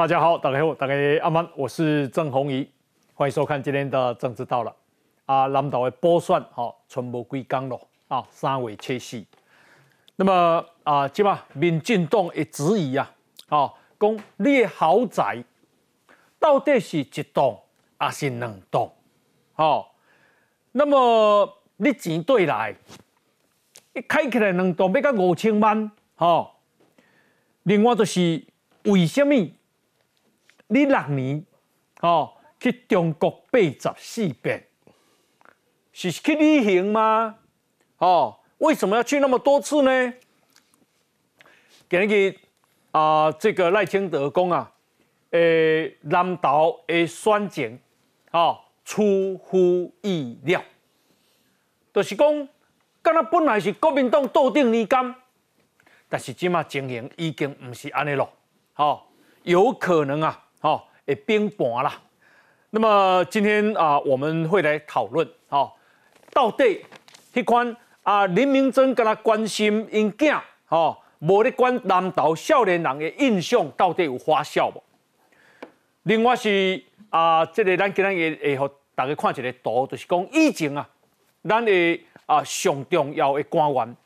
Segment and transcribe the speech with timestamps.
[0.00, 2.66] 大家好，大家好，大家阿曼，我是郑宏仪，
[3.12, 4.74] 欢迎收看今天的政治到了。
[5.26, 7.78] 啊，南岛的补选，哈，全部归刚了
[8.08, 9.26] 啊，三位切戏。
[10.16, 13.14] 那么啊，即嘛，民进党的质疑啊，
[13.50, 15.44] 啊，讲你的豪宅
[16.38, 17.60] 到底是一栋
[17.98, 18.90] 还是两栋？
[19.56, 19.86] 哦，
[20.72, 22.74] 那么你钱对来，
[23.92, 26.52] 一开起来两栋要到五千万，哦，
[27.64, 28.42] 另外就是
[28.84, 29.34] 为什么
[30.70, 31.44] 你六年
[32.00, 34.66] 哦去中国八十四遍？
[35.92, 37.34] 是去旅行吗？
[37.98, 40.14] 哦，为什么要去那么多次呢？
[41.88, 42.36] 今日
[42.92, 44.72] 啊，这个赖清德讲啊，
[45.30, 47.80] 诶，南投的选情，
[48.30, 50.62] 哦，出乎意料，
[51.92, 52.48] 就是讲，
[53.02, 55.14] 敢若本来是国民党斗定年间，
[56.08, 58.32] 但是即马情形已经唔是安尼咯，
[58.76, 59.02] 哦，
[59.42, 60.46] 有可能啊，
[61.10, 62.00] 哦，会变盘啦。
[62.70, 65.72] 那么今天啊，我们会来讨论，哦。
[66.32, 66.84] 到底
[67.34, 74.82] 迄款啊，林明珍跟他关心因囝，吼，无咧管南投少年人的印象到底有发酵无？
[76.04, 80.88] 另外是啊，这个咱今日会会互大家看一个图，就是讲以前啊，
[81.42, 83.96] 咱的啊上重要的官员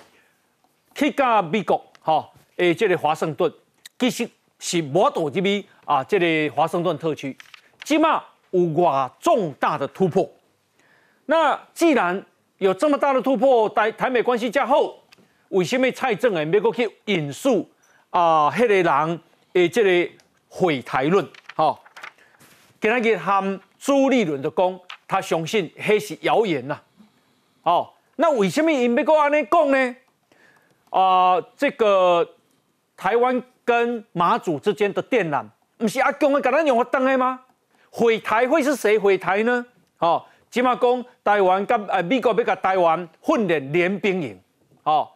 [0.95, 3.53] 去到美国，吼，诶，这个华盛顿
[3.99, 4.27] 其实
[4.65, 7.37] 是无到入去啊，这个华盛顿特区，
[7.85, 10.27] 起码有偌重大的突破。
[11.27, 12.25] 那既然
[12.57, 14.95] 有这么大的突破，台台美关系较好，
[15.51, 17.71] 为什么蔡政诶美国去引述
[18.09, 19.21] 啊，迄个人
[19.53, 20.13] 诶，这个
[20.49, 21.79] 毁台论，吼，
[22.81, 26.81] 今日含朱立伦的讲，他相信迄是谣言呐，
[27.65, 29.97] 哦，那为什么因美国安尼讲呢？
[30.89, 32.27] 啊，这个
[32.97, 35.45] 台湾跟马祖之间的电缆，
[35.79, 37.41] 不是阿公诶，给咱用个灯诶吗？
[37.91, 39.65] 毁台会是谁毁台呢？
[39.99, 40.25] 哦。
[40.51, 44.41] 起码讲台湾跟呃美国要甲台湾训练联兵营，
[44.85, 45.11] 哦，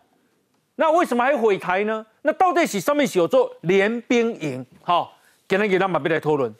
[0.75, 2.05] 那为什么还毁台呢？
[2.23, 4.67] 那到底是上面写做联兵营？
[4.83, 5.17] 好，
[5.47, 6.53] 今天给他们别来讨论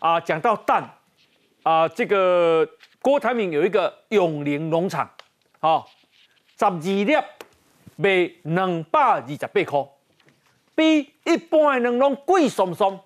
[0.00, 0.18] 啊。
[0.18, 0.82] 讲到蛋
[1.62, 2.68] 啊，这个
[3.00, 5.08] 郭台铭有一个永林农场，
[5.60, 5.88] 好，
[6.58, 7.16] 十二粒
[7.94, 9.88] 卖两百二十八块，
[10.78, 12.96] 比一般的两拢贵松松。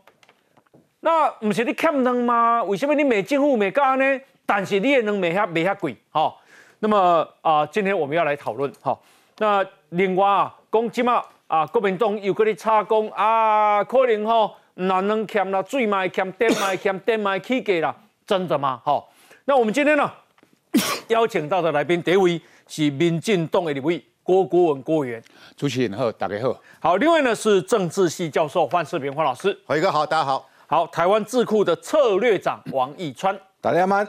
[1.01, 2.63] 那不是你欠两吗？
[2.65, 4.21] 为什么你卖政府卖价呢？
[4.45, 6.35] 但是你也能没遐没遐贵，哈。
[6.81, 8.99] 那么啊，今天我们要来讨论，哈。
[9.39, 17.97] 那另外啊，讲即嘛啊，国民党又搁咧插讲啊，可能吼，哪能欠啦，水嘛欠，电嘛欠，电嘛起价啦，
[18.27, 18.81] 真的吗？
[18.85, 19.03] 哈。
[19.47, 20.13] 那我们今天呢，
[21.09, 25.23] 邀请到的来宾，第一位是民进党的立委郭国文郭委员，
[25.57, 26.57] 主持人好，大家好。
[26.79, 30.49] 好，另外呢是政治系教授范世平范老师，辉哥好，大家好。
[30.69, 34.05] 好，台湾智库的策略长王义川，大家好。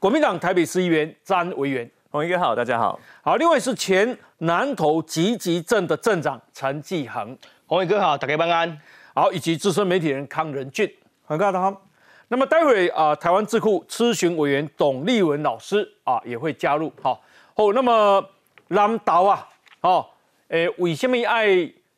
[0.00, 2.98] 国民党台北市议员詹维元，洪一哥好，大家好。
[3.22, 8.80] 好，另外是前南投集集镇的镇长陈继恒，洪一哥好，大家平安。
[9.14, 10.92] 好，以及资深媒体人康仁俊，
[11.24, 11.82] 洪哥好。
[12.26, 16.92] 那么待会啊，台湾智库咨询委员董立文老师啊也会加入。
[17.00, 17.22] 好，
[17.54, 18.22] 好，那么
[18.68, 19.48] 南投啊，
[19.80, 20.06] 哦，
[20.48, 21.46] 诶，为什么爱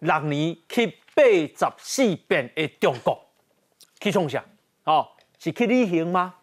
[0.01, 3.19] 六年去八十四遍的中国
[4.01, 4.45] 去创啥？
[4.85, 5.09] 哦，
[5.39, 6.35] 是去旅行吗？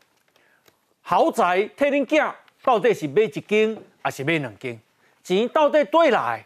[1.01, 2.33] 豪宅替恁囝
[2.63, 4.79] 到底是买一间还是买两间？
[5.23, 6.45] 钱到底对来？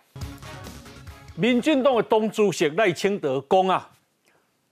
[1.35, 3.89] 民进党的党主席赖清德讲啊，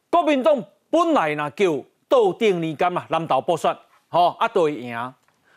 [0.09, 3.77] 国民党本来呐叫倒定年间嘛，南投补选，
[4.09, 5.13] 吼啊都会赢。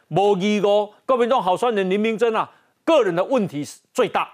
[0.09, 2.49] 无疑个国民党候选人林明珍啊，
[2.85, 4.29] 个人的问题是最大，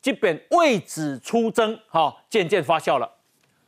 [0.00, 3.10] 即便为子出征，哈渐渐发酵了。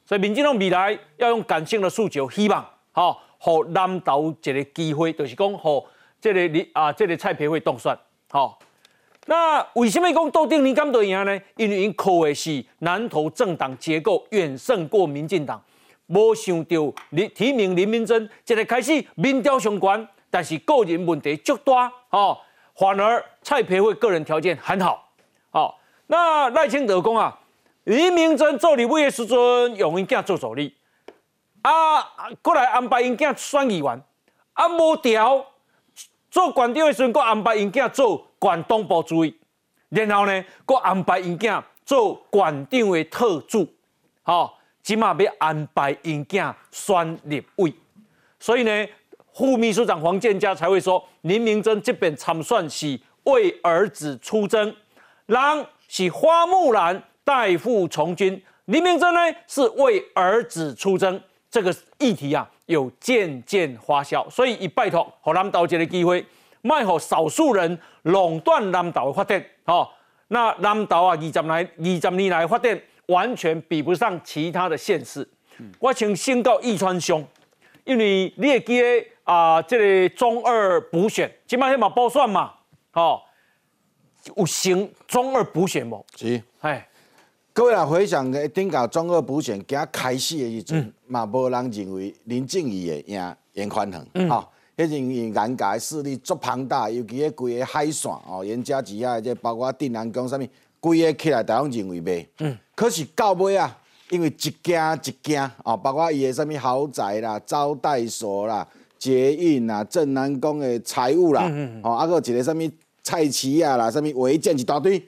[0.04, 3.16] 所以民进党未来要用感性的诉求，希望，哈。
[3.36, 5.84] 和南投一个机会，就是讲和
[6.18, 7.94] 这个你啊，这个蔡培慧动算，
[8.30, 8.58] 好。
[9.26, 11.38] 那为什么讲斗定你敢对赢呢？
[11.58, 15.62] 因为因靠的是南投政党结构远胜过民进党，
[16.06, 22.38] 无想到你提名林明珍，一个开始民调相关，但是个人问题足大，哦，
[22.76, 25.10] 反而蔡培慧个人条件很好，
[25.50, 25.80] 好。
[26.06, 27.38] 那赖清德讲啊，
[27.84, 30.74] 林明珍做立委的时阵，用因囝做助理。
[31.62, 32.02] 啊，
[32.42, 34.02] 过来安排因囝选议员，
[34.52, 35.46] 啊无调
[36.30, 39.34] 做县长的时阵，搁安排因囝做县东部主委，
[39.88, 43.66] 然后呢，搁安排因囝做县长的特助，
[44.22, 47.72] 好，起码要安排因囝选立委。
[48.38, 48.86] 所以呢，
[49.34, 54.74] 副秘书长黄建佳才会说，林明珍这边参算是为儿子出征，
[55.26, 55.40] 人
[55.88, 61.20] 是花木兰代父从军，林明珍呢是为儿子出征。
[61.50, 66.24] 这个议题啊有渐渐发酵，所以一拜托，和南岛这个机会，
[66.62, 69.44] 卖给少数人垄断南岛的发展。
[69.66, 69.88] 哦，
[70.28, 75.28] 那南岛啊，二十来二十年来发展完全比不上其他的县市。
[75.78, 77.24] 我请先到义川兄，
[77.84, 79.78] 因为你会记得啊，这
[80.08, 82.52] 个中二补选，起码起码包算嘛，
[82.92, 83.20] 哦，
[84.36, 86.04] 有行中二补选无？
[86.16, 86.88] 是，哎。
[87.52, 100.44] 各位啊，回想个顶个中二补选刚开始的时阵，嘛无人认为林正义会赢严宽恒，吼，迄阵因严家势力足庞大，尤其迄规个海线哦，严家之下，即包括定南宫啥物，
[100.80, 102.26] 规个起来，大家认为袂。
[102.40, 102.58] 嗯。
[102.74, 103.78] 可是到尾啊，
[104.10, 104.30] 因为一
[104.62, 108.66] 件一件哦，包括伊的啥物豪宅啦、招待所啦、
[108.98, 111.50] 捷运啦、镇南宫的财务啦，
[111.82, 112.70] 哦，啊个一个啥物。
[113.06, 114.98] 菜市啊啦，什物违建一大堆，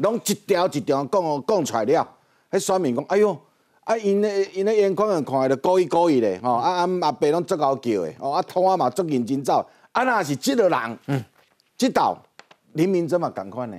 [0.00, 2.06] 拢一条一条讲讲出来了。
[2.50, 3.34] 迄选民讲，哎哟，
[3.84, 9.66] 啊因咧因咧眼光人看着故意故意咧，吼啊啊阿伯拢足够叫的，哦啊拖啊嘛足认真走。
[9.92, 11.24] 啊若是即个人，嗯，
[11.78, 12.14] 即道
[12.74, 13.78] 林明珍嘛共款呢。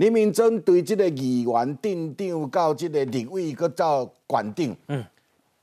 [0.00, 5.04] 林明珍对即个议员镇长到即个立委搁到县长，嗯，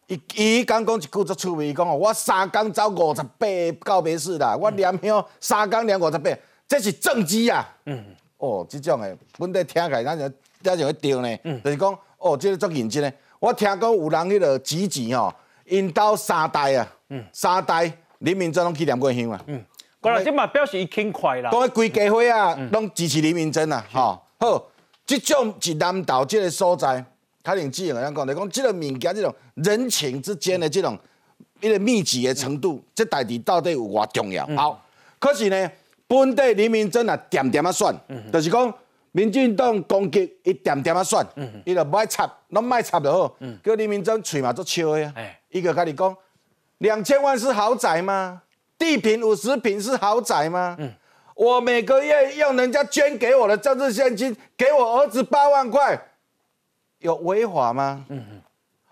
[0.06, 3.48] 伊伊讲讲一句足趣味，伊讲哦，我三工走五十八
[3.80, 6.30] 告别式啦，我念香三工念五十八。
[6.68, 7.68] 这是政绩啊！
[7.88, 8.06] 嗯，
[8.38, 10.32] 哦，即种诶，本地听起来咱就
[10.62, 11.40] 咱就会对呢。
[11.44, 13.12] 嗯，就是讲，哦，这个足认真诶。
[13.40, 15.34] 我听讲有人迄个支持吼，
[15.66, 19.44] 因兜三代啊，嗯，三代林明珍拢去念过香啊。
[19.48, 19.66] 嗯，
[20.00, 21.50] 过来即嘛表示伊轻快啦。
[21.50, 24.22] 讲迄规家伙啊，拢支持林明珍啊，吼。
[24.38, 24.70] 好，
[25.06, 27.04] 这种是南岛这个所在，
[27.44, 30.98] 他能只能样讲，就讲这个物件，这种人情之间的这种
[31.62, 34.46] 一个密集的程度，这代志到底有偌重要？
[34.56, 34.86] 好，
[35.20, 35.72] 可是呢。
[36.10, 37.94] 本地林明真啊，点点啊选，
[38.32, 38.74] 就是讲
[39.12, 41.22] 民进党攻击一点点啊选，
[41.66, 43.36] 伊就不爱插，拢卖插就好。
[43.62, 45.14] 叫李明真嘴嘛做笑的呀，
[45.50, 46.16] 伊就跟你讲，
[46.78, 48.42] 两千万是豪宅吗？
[48.78, 50.78] 地平五十平是豪宅吗？
[51.38, 55.98] 我每个月用人家捐给我的政治现金给我儿子八万块，
[57.00, 58.06] 有违法吗？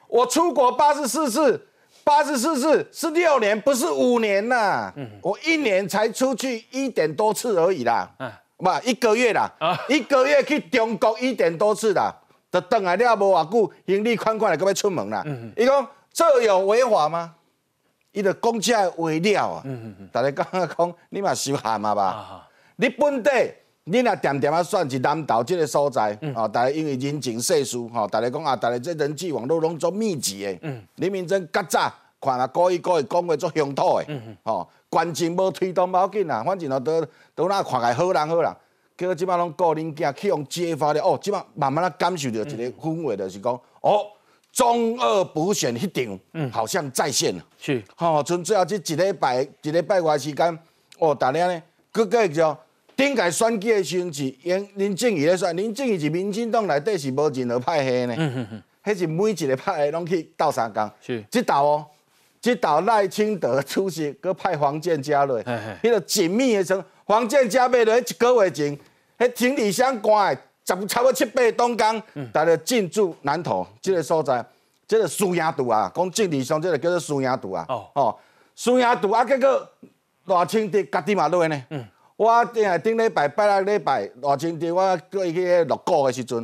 [0.08, 1.68] 我出国八十四次。
[2.04, 4.94] 八十四次是六年，不是五年呐。
[4.96, 8.08] 嗯，我一年才出去一点多次而已啦。
[8.20, 9.52] 嗯，不，一个月啦。
[9.58, 12.14] 啊，一个月去中国一点多次啦，
[12.52, 15.24] 就等来了无偌久，行李款款来，搁要出门啦。
[15.26, 17.34] 嗯伊讲这有违法吗？
[18.16, 19.62] 伊就讲起来为了啊。
[19.66, 20.10] 嗯嗯嗯。
[20.12, 22.48] 大家刚刚讲，你嘛收喊嘛吧。
[22.78, 23.30] 你本地，
[23.84, 30.58] 你若点点啊算是南投这个所在，哦，大家因为人情世事，吼，大家讲啊，大家这人际网络拢做密集的。
[30.62, 30.84] 嗯。
[30.96, 31.94] 李明珍较早。
[32.22, 34.06] 看啊，故意故意讲话做乡土的，
[34.44, 38.56] 吼，关键无推动无要紧啦，反正哦，都都那看来好人好人，
[38.98, 44.08] 叫即摆拢个人囝去用揭发了，哦，即摆慢慢啊感受到一个氛围，就是讲，哦，
[44.56, 50.60] 中二补选迄场，嗯，好像再现了，是，吼，从最后这一礼拜一礼拜外时间，
[50.98, 51.62] 哦，大家呢，
[51.92, 52.58] 各个叫
[52.96, 61.86] 顶届选举的时阵是林林正义咧选，林正义是民进党内底是无任何派系呢，嗯嗯嗯，迄是每一个派系拢去斗三工，是，即道哦。
[62.42, 65.44] 去到赖清德出席，搁派黄建嘉来，
[65.82, 68.78] 迄个紧密的成黄建嘉买了一个月前，
[69.18, 74.44] 迄行李箱关的，十差不多七八吨工，大家进驻南投这个所在，
[74.88, 78.18] 这个输赢度啊，讲政治上这个叫做输赢度啊，哦哦，
[78.56, 79.70] 输赢度啊，结果
[80.26, 81.86] 赖清德家己嘛落呢，嗯
[82.18, 86.44] 我顶顶礼拜拜六礼拜赖清德我过去落股的时阵，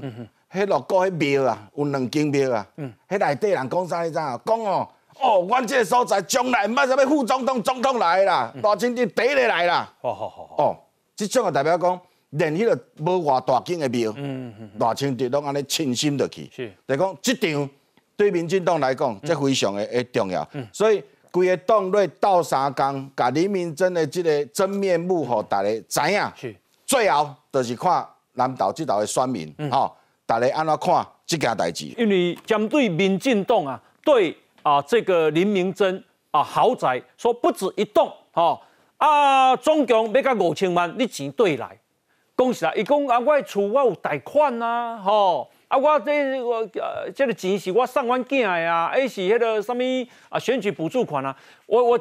[0.51, 2.67] 迄落股迄庙啊，有两间庙啊，
[3.09, 4.39] 迄内底人讲啥你知啊？
[4.45, 4.87] 讲哦。
[5.19, 9.87] 哦，阮这个所在将来毋捌啥物副总统、总统来啦，大清帝第一个来啦。
[10.01, 10.63] 哦，好好好。
[10.63, 10.77] 哦，
[11.15, 11.99] 即种个代表讲，
[12.31, 16.49] 连迄个无偌大间的庙，嗯嗯，大清帝拢安尼清心落去。
[16.53, 16.71] 是。
[16.87, 17.69] 就讲即场
[18.17, 20.47] 对民进党来讲，这非常的诶重要。
[20.53, 20.67] 嗯。
[20.73, 26.31] 所以规个党内斗三工，甲李明真的即个真面目，互大家知影。
[26.35, 26.55] 是。
[26.85, 29.95] 最后就是看南岛即头的选民，吼，
[30.25, 31.85] 大家安怎看即件代志？
[31.97, 34.35] 因为针对民进党啊，对。
[34.63, 38.61] 啊，这个林明真啊，豪宅说不止一栋，吼
[38.97, 41.75] 啊，总共要甲五千万，你钱对来，
[42.41, 42.73] 恭喜啦！
[42.75, 51.35] 伊讲啊，我的厝我有贷款呐，吼啊，我这我呃，这个钱是我送阮囝的啊，还是迄个什物啊，选举补助款啊，
[51.67, 51.99] 我我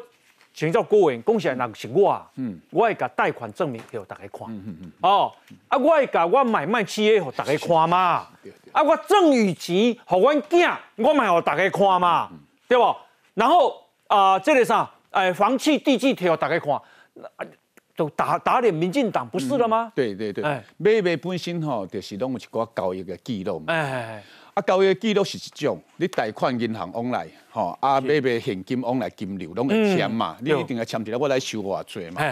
[0.54, 5.30] 请教各位，恭喜啊，那是我，嗯，我会甲贷款证明给大家看，嗯嗯嗯，哦，
[5.68, 8.26] 啊，我会甲我买卖企业给大家看嘛，
[8.72, 12.30] 啊，我赠与钱互阮囝，我嘛互大家看嘛。
[12.66, 12.96] 对不？
[13.34, 14.90] 然后啊，这个啥？
[15.10, 16.80] 哎，房契地契给大家看，
[18.00, 19.92] 都打打脸民进党不是了吗？
[19.94, 23.74] 对对对，哎，买卖本身吼，就是拢有一个交易的记录嘛。
[23.74, 32.22] 哎，啊，交易记录是一种，你贷款银行往来，吼，啊买卖现金往来金流拢会签嘛，你一定要签一个我来收偌济嘛。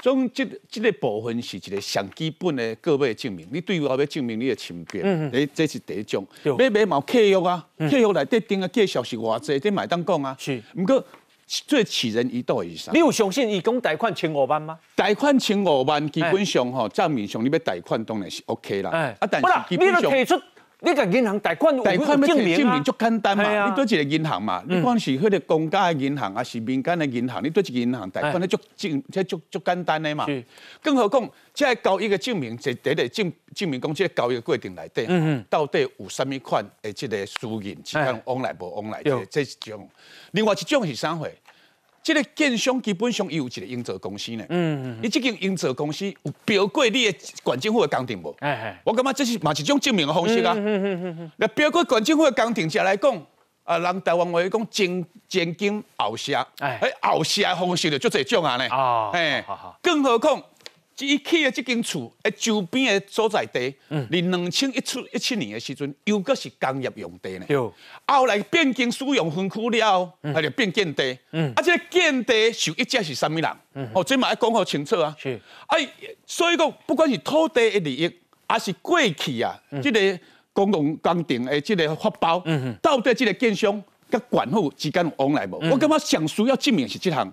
[0.00, 5.00] 所以这这个部分是一个上基本的个别证明，你对外要证明你的清白，
[5.32, 6.24] 诶，这是第一种。
[6.56, 10.36] 买买毛契约啊，契约内底定的介绍是偌济，这买当讲啊。
[10.38, 11.04] 是，毋过
[11.46, 12.94] 最起人一道以上。
[12.94, 14.78] 你有相信伊讲贷款千五万吗？
[14.94, 18.90] 贷款千五万，基本上吼账面上你要贷款当然是 OK 啦。
[18.90, 20.02] 哎，啊，但是基本上。
[20.02, 20.24] 你
[20.94, 23.68] 甲银行贷款，贷款要证明足简单嘛？
[23.68, 30.26] 你对一个银行嘛，你管是迄个公家的银行，还是民间的银行，你对一个银行贷款，你足证，这足足简单的嘛。
[30.82, 35.06] 更何况，这交易的证明，就得得证证明讲，即个交易过程内底，
[35.48, 39.88] 到底有啥物款的这个输赢，是讲往来无往来，这这是种。
[40.32, 41.28] 另外一种是啥货？
[42.02, 48.34] 这个建商基本上有一个营造公司呢，嗯嗯，你这间营造公司有标过你的管政府的工程无？
[48.40, 50.52] 哎哎，我感觉这是嘛一种证明的方式啊。
[50.56, 53.26] 嗯嗯嗯嗯那标过管政府的工程，者来讲，
[53.62, 58.66] 啊，人台湾话讲前前金后社，哎，后下方式就这种啊呢。
[58.70, 59.44] 哦，哎，
[59.80, 60.42] 更何况。
[61.06, 63.74] 伊起的这间厝，诶，周边的所在地，
[64.10, 67.46] 离两千一七一七年的时阵，又个是工业用地呢。
[68.06, 71.18] 后来变更使用分区了，啊就变建地。
[71.32, 71.52] 嗯。
[71.54, 73.46] 啊，这个建地受益者是啥物人？
[73.74, 73.88] 嗯。
[73.94, 75.14] 哦，这嘛要讲好清楚啊。
[75.18, 75.88] 是，哎，
[76.26, 78.10] 所以讲，不管是土地的利益，
[78.48, 80.18] 还是过去啊，这个
[80.52, 82.42] 公共工程的这个发包，
[82.80, 85.56] 到底这个建商跟管府之间往来无？
[85.70, 87.32] 我感觉上需要证明是这项，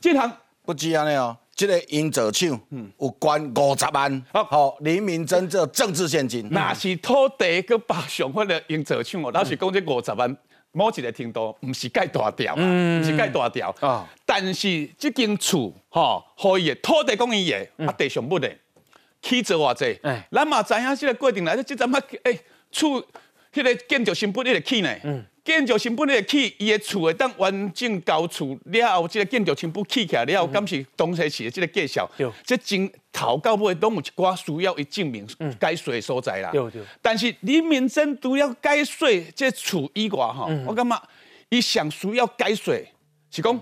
[0.00, 0.32] 这项。
[0.64, 1.34] 不止安尼哦。
[1.58, 2.48] 这个应造厂
[3.00, 10.36] 有关五十万，好，黎明真这政治现金，那是土地个北上或者应造厂哦，那是讲这五十万，
[10.70, 13.74] 某一个程度毋是介大条啊，不是介大条。
[13.80, 14.08] 啊。
[14.24, 18.48] 但是这间厝，吼，可以土地公营业啊，地上物的
[19.20, 20.00] 起做偌济，
[20.30, 22.38] 咱嘛知影这个过程来，即阵啊，诶，
[22.70, 23.04] 厝
[23.52, 24.94] 迄个建筑成本一直起呢。
[25.48, 32.06] 建筑成本咧起，伊的厝会当完整交厝了后，即个建筑成本起起来了后，敢是东西市的即个介绍，
[32.44, 35.26] 即从头到尾拢有一寡需要伊证明
[35.58, 36.50] 改税的所在啦。
[37.00, 41.02] 但是李明珍除了改税，即厝以外吼，我感觉
[41.48, 42.86] 伊上需要改税
[43.30, 43.58] 是讲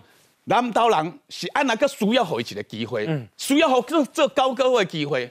[0.46, 5.30] 南岛人是按哪个需要互伊一个机会，需要互做做高高的机会。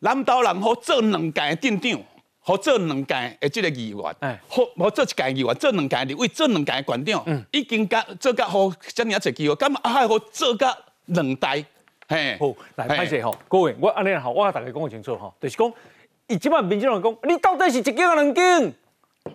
[0.00, 2.02] 南岛人好做两届镇长。
[2.44, 11.64] 好做两届的这个议员，好好做一届议员，做两届的为做两届馆长，已经甲做甲好遮尔一个机会，咁还好做甲两代，
[12.08, 15.72] 嘿，好来拍摄吼，各位我安尼好，我甲大家讲清楚吼，就是讲，
[16.26, 18.74] 伊即摆民众人讲，你到底是一间两间？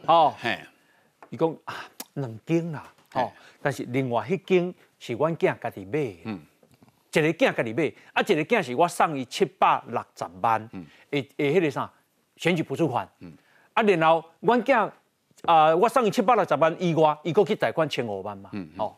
[0.06, 0.60] 哦，嘿，
[1.30, 1.76] 伊讲啊
[2.16, 2.84] 两间啦，
[3.14, 6.42] 哦，但是另外迄间是阮囝家己买，嗯，
[7.14, 11.90] 一个囝家己买，啊一个囝是我送伊七百六十万，嗯，诶诶，迄个啥？
[12.38, 13.08] 选举补助款，
[13.74, 14.90] 啊，然后阮囝
[15.46, 18.96] 啊，我送伊七百六十万以外，伊搁去贷款千五万嘛，哦，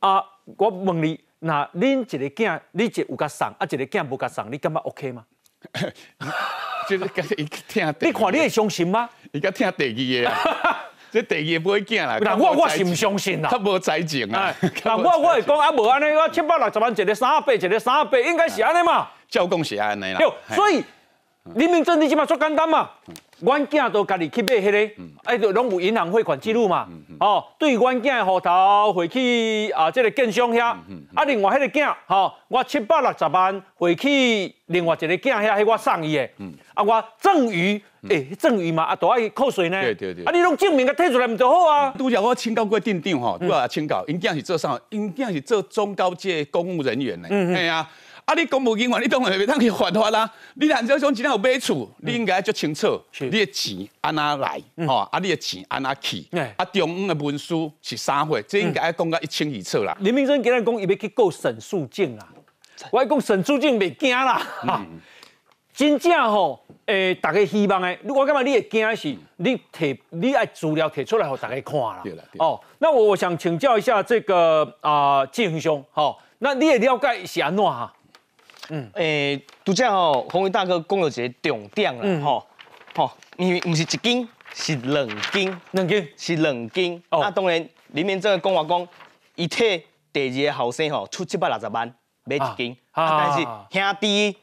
[0.00, 0.22] 啊，
[0.56, 5.24] 我问你，那恁一个囝，你一有甲送，啊，一个囝无甲送，你感觉 OK 吗？
[6.88, 9.08] 就是伊听，你看你会相信吗？
[9.32, 10.36] 伊甲听第二个，
[11.10, 12.18] 这第二个不会囝啦。
[12.20, 14.54] 那我我是唔相信啦，他无财情啊。
[14.84, 19.08] 那我我会讲啊，无安尼，我七百六十万一个三百，一个三百，应该是安尼嘛。
[19.28, 20.20] 照讲是安尼啦。
[20.54, 20.84] 所以。
[21.54, 22.90] 李明珍，你即马做简单嘛？
[23.40, 26.88] 阮囝都家己去买迄个，哎，就拢有银行汇款记录嘛。
[27.20, 30.74] 哦，对阮囝的户头汇去啊，这个建商遐。
[31.14, 36.28] 啊，另外迄个囝，吼，我七百六十万汇去另外一个囝遐，迄我送伊的。
[36.74, 39.80] 啊，我赠与，哎，赠与嘛，啊，都爱扣税呢。
[39.80, 40.24] 对对对。
[40.24, 41.94] 啊，你拢证明甲摕出来毋就好啊？
[41.96, 44.78] 拄则我请教过店长吼，拄啊请教，因囝是做啥？
[44.90, 47.28] 因囝是做中高阶公务人员呢。
[47.30, 47.70] 嗯嗯。
[47.70, 47.88] 啊。
[48.28, 48.34] 啊！
[48.34, 50.30] 你公务人员，你当然袂当去犯法啦。
[50.56, 54.60] 你按照讲，今天有买厝，你应该足清楚，你的钱安哪来？
[54.86, 56.22] 吼，啊，你的钱安哪去？
[56.58, 58.38] 啊，中央的文书是啥货？
[58.42, 59.96] 这应该要讲到一清二楚啦。
[60.00, 62.28] 林明生今日讲，伊要去告沈素静啦。
[62.90, 64.42] 我讲沈素静袂惊啦。
[65.72, 72.02] 真正吼，诶，大家希望诶，我感觉你会惊是，你提你爱资料提出来，互大家看啦。
[72.38, 77.90] 哦，那我我想请教一下这个啊，建兄，好，那你也了解是安怎哈？
[78.70, 82.46] 嗯，诶，拄则吼，红衣大哥讲到一个重点啦，吼，
[82.94, 86.08] 吼，因为毋是一斤，是两斤，两斤。
[86.16, 87.02] 是两斤。
[87.08, 88.88] 啊，当然里面这个讲话讲，
[89.36, 89.82] 伊替
[90.12, 91.90] 第二个后生吼出七百六十万
[92.24, 94.36] 买一斤，啊，但是兄弟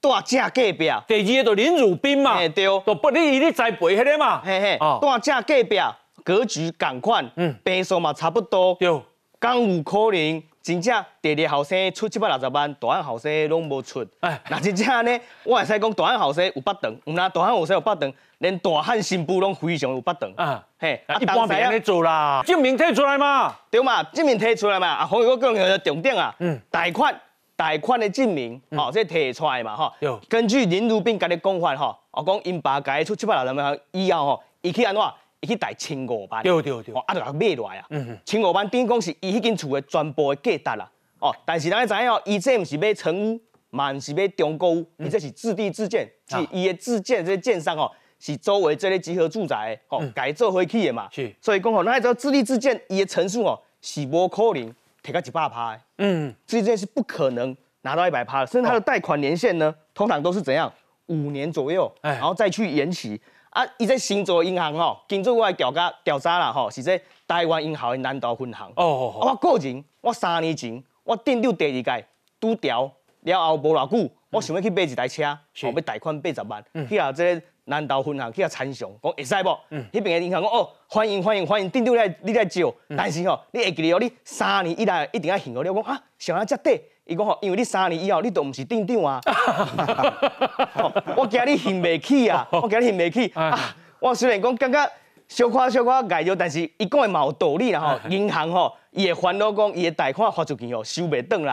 [0.00, 5.80] 大正隔壁，第二个就林汝斌嘛，对，就不你你栽培迄个嘛，嘿嘿，大正隔壁
[6.22, 9.02] 格局同款，嗯，平数嘛差不多，对，
[9.40, 10.42] 刚有可能。
[10.64, 14.02] 真正第二后生出七百六十万，大汉后生拢无出。
[14.20, 20.32] 哎，那真正呢，我会使讲大汉后生有八等，唔那大汉后生有八等，连大汉新妇拢非常有八等。
[20.38, 24.86] 啊，嘿，一般袂安尼做啦，证明摕出来嘛，对嘛，证明摕出来嘛。
[24.88, 27.14] 啊，黄宇哥讲的重点啊，嗯，贷款
[27.54, 29.92] 贷款的证明，哦，这摕出来嘛。
[30.30, 35.02] 根据林如斌家的讲法，哈，我讲因爸家出七百六十万以后，吼，伊去安怎？
[35.46, 37.86] 去贷千五万，对对对，哦，啊，就买落来啊，
[38.24, 60.72] 千五万等于讲是伊迄间厝的全部的价值啦，哦，但是咱知影哦，伊这毋是买成屋，嘛毋是买中古屋，伊这是自地自建，是伊的自建这建商哦，是周围这类集合住宅哦改做回去的嘛，是，所以讲哦，咱知道自地自建伊的层数哦是无可能提到一百趴，嗯，自建是不可能拿到一百趴的，甚至它的贷款年限呢，通常都是怎样，
[61.06, 63.20] 五年左右，然后再去延期。
[63.54, 63.64] 啊！
[63.78, 68.70] 伊这新做银行吼，经做我调查调查啦吼，是这台湾银行的南投分行。
[68.74, 72.06] 哦，我个人，我三年前我订到第二届
[72.40, 75.22] 拄调了后无偌久，我想要去买一台车，
[75.54, 79.60] 想要贷款八十万，去啊这南投分行去啊参详，讲会使无？
[79.70, 82.64] 嗯，迄边的银行讲哦，欢迎欢迎欢迎，订到来你来借，
[82.96, 85.62] 但是吼，你会记得哦，你三年以来一定要还我。
[85.62, 86.80] 你讲啊，想要遮底。
[87.06, 89.20] 伊讲吼，因为你三年以后你都毋是店长啊，
[91.16, 93.76] 我惊你行袂起啊，我惊你行袂起啊。
[94.00, 94.90] 我虽然讲感觉
[95.28, 98.08] 小可小可碍着，但是伊讲的嘛有道理啦吼。
[98.08, 101.52] 银行吼，伊会烦恼讲伊的贷款发出去吼收袂转来。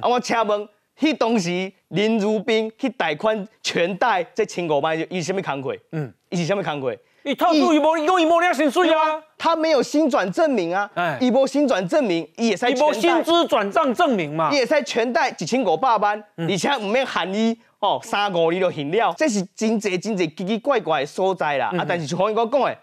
[0.00, 0.68] 啊，我请问，
[0.98, 5.76] 迄当时林如冰去贷款全贷这千五万，伊是啥物工课？
[5.90, 6.96] 嗯，伊是啥物工课？
[7.24, 9.22] 你套住一波，一共一波两薪水啊！
[9.38, 10.90] 他没有新转证明啊！
[10.94, 21.72] 哎，一波新转证明也在一波薪资转账证明嘛，也在全贷一千五百万，而且唔免含伊哦，三五年就行了，这是真济真济奇奇怪怪的所在啦！
[21.78, 22.76] 啊，但是像黄哥讲的。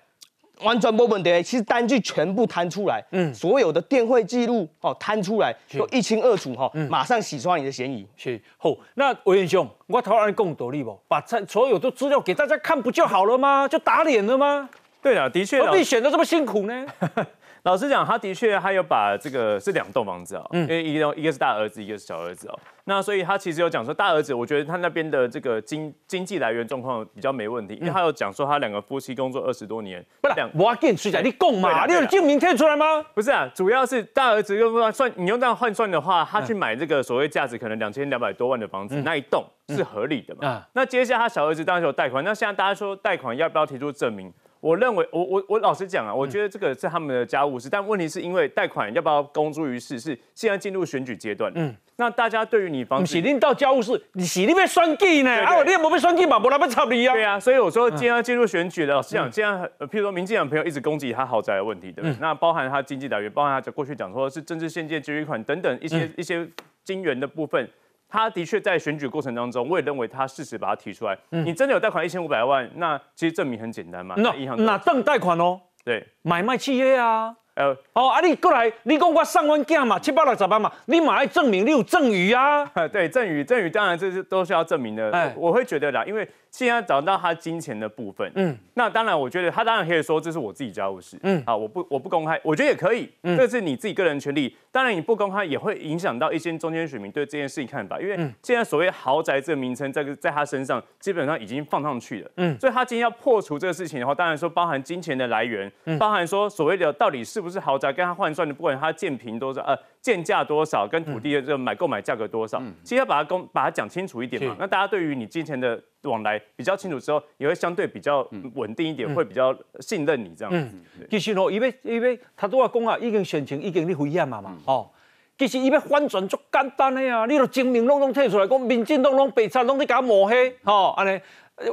[0.64, 8.06] 完全没问题，其实单据全部摊出来，嗯，所有的电汇记录哦摊出来，就一清二楚哈，马上洗刷你的嫌疑。
[8.16, 10.98] 是好，那委员兄，我头先讲道理不？
[11.08, 13.68] 把所有的资料给大家看不就好了吗？
[13.68, 14.70] 就打脸了吗？
[15.02, 16.86] 对啊，的确，何必选的这么辛苦呢？
[17.64, 22.60] 老实讲，他的确，他有把这个是两栋房子啊，因为一个一个是大儿子，一个是小儿子哦。
[22.86, 33.04] 那所以他其实有讲说，大儿子，我觉得他那边的这个经经济来源状况比较没问题，因为他有讲说他两个夫妻工作二十多年，不是两，我跟你讲，你供嘛，你有证明贴出来吗？
[33.14, 40.64] 不是啊，主要是大儿子用算，你用这样换算的话，他去买这个所谓价值可能两千两百多万的房子，那一栋是合理的嘛？
[40.74, 44.34] 那接下来他小儿子当然有贷款，那现在大家说贷款要不要提出证明？
[44.62, 51.52] 我认为，我我我老实讲啊，我觉得这个是他们的家务事，但问题是因为贷款要不要公诸于世，是现在进入选举阶段。
[51.56, 55.32] 嗯，那大家对于你房，是领到家务事，你是你被算计呢？
[55.32, 57.14] 啊，你也没被算计嘛，不然被插你啊。
[57.14, 62.18] 对啊，所以我说既然要进入选举了，老实讲，现在譬如说民进党朋友一直攻击他豪宅的问题，对不对？
[62.20, 66.46] 那包含他经济来源，包含他过去讲说是政治献金、捐款等等一些一些
[66.84, 67.70] 金源的部分。
[68.10, 71.18] 他的确在选举过程当中，我也认为他事实把它提出来。
[71.30, 74.16] 你真的有贷款一千五百万，那其实证明很简单嘛。
[74.18, 77.36] 那银行那当贷款哦，对，买卖契约啊。
[77.56, 82.66] 呃，哦，啊，你过来，你讲我上万件嘛，七八六十万嘛，你马上证明你有赠与啊。
[82.92, 85.12] 对，赠与，赠与当然这是都是要证明的。
[85.12, 86.28] 哎，我会觉得啦，因为。
[86.52, 94.56] 现在找到他金钱的部分，嗯，那当然，我觉得他当然可以说这是我自己家务事，嗯，啊，我不我不公开，我觉得也可以，这是你自己个人权利。
[94.72, 109.78] 当然，你不公开也会影响到一些中间选民对这件事情看法，因为现在所谓豪宅这个名称，在在他身上基本上已经放上去了，嗯，所以他今天要破除这个事情的话，当然说包含金钱的来源，包含说所谓的到底是不是豪宅，跟他换算的，不管他建平多少，呃。
[110.02, 114.56] 建价多少，跟土地的这个买购买价格多少，其实要把它公把它讲清楚一点嘛。
[114.60, 120.54] 那大家对于你金钱的往来比较清楚之后，也会相对比较稳定一点，会比较信任你这样。
[120.54, 120.78] 子。
[121.10, 124.90] 其实哦，因为因为他都要讲啊，已经选情已经你危险嘛嘛，哦，
[125.38, 131.20] 其实伊要反转足简单的呀，你都证明拢拢退出来，讲民进党拢北差拢在搞抹黑，哦，安尼，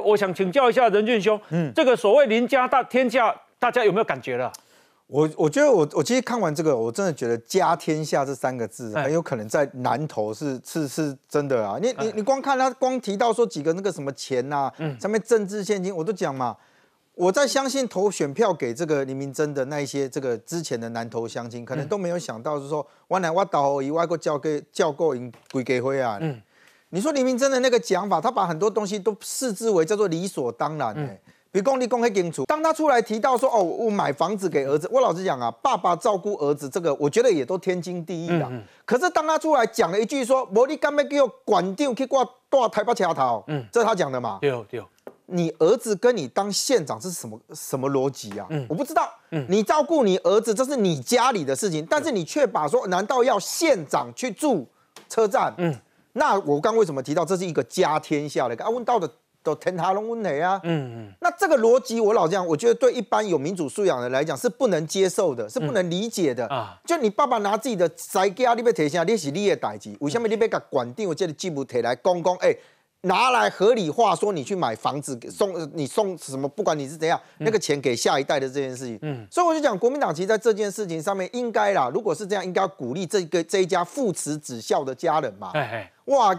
[0.03, 4.51] 我想请教一下任俊兄，嗯，这个所谓邻家大天下，大家有没有感觉了？
[5.07, 11.79] 我我觉得我我其实看完这个，我真的觉得“家天下”这三个字很有可能在南投是是是真的啊！
[11.81, 16.57] 你你你光看他光提到说几个那个什么钱呐，上面政治现金，我都讲嘛。
[17.15, 26.19] 我在相信投选票给这个林明真的那一些这个之前的南投乡亲，可能都没有想到是说，我来我倒以外国交给叫够赢归给辉啊。
[26.21, 26.39] 嗯，
[26.89, 31.17] 你说林明珍的那个讲法，他把很多东西都视之为叫做理所当然的。
[31.51, 38.49] 比如公立公开清楚，当他出来提到说哦，我买房子给儿子，我老实讲啊，爸爸照顾儿子这个，我觉得也都天经地义的。
[38.85, 43.43] 可是当他出来讲了一句说，我你干嘛给我管定去挂挂台北桥头？
[43.47, 44.39] 嗯，这是他讲的嘛？
[44.41, 44.83] 对对。
[45.29, 48.47] 你儿子跟你当县长是什么什么逻辑啊？
[48.69, 49.11] 我不知道。
[49.49, 54.65] 你照顾你儿子，这是你家里的事情，但是你却把说，难道要县长去住
[55.09, 55.53] 车站？
[55.57, 55.75] 嗯，
[56.13, 58.55] 那我刚为什么提到这是一个家天下的？
[58.63, 59.09] 啊，问到的
[59.43, 60.59] 都天塌龙问题啊。
[60.63, 61.13] 嗯嗯。
[61.21, 66.79] 那这个逻辑，我老讲，我觉得对一般有民主素养的来讲是不能接受的，是不能理解的啊。
[66.85, 72.35] 就你爸爸拿自己的宅家，你要提下，你是你的代志，为什么你要甲管定我这个记录提来公公？
[72.37, 72.55] 哎。
[73.07, 85.51] 拿来合理化说你去买房子送你送什么，不管你是怎样，那个钱给下一代的这件事情，嗯，所以我就讲国民党其实在这件事情上面应该啦，如果是这样，应该要鼓励这个这一家父慈子孝的家人嘛，
[86.05, 86.33] 哇，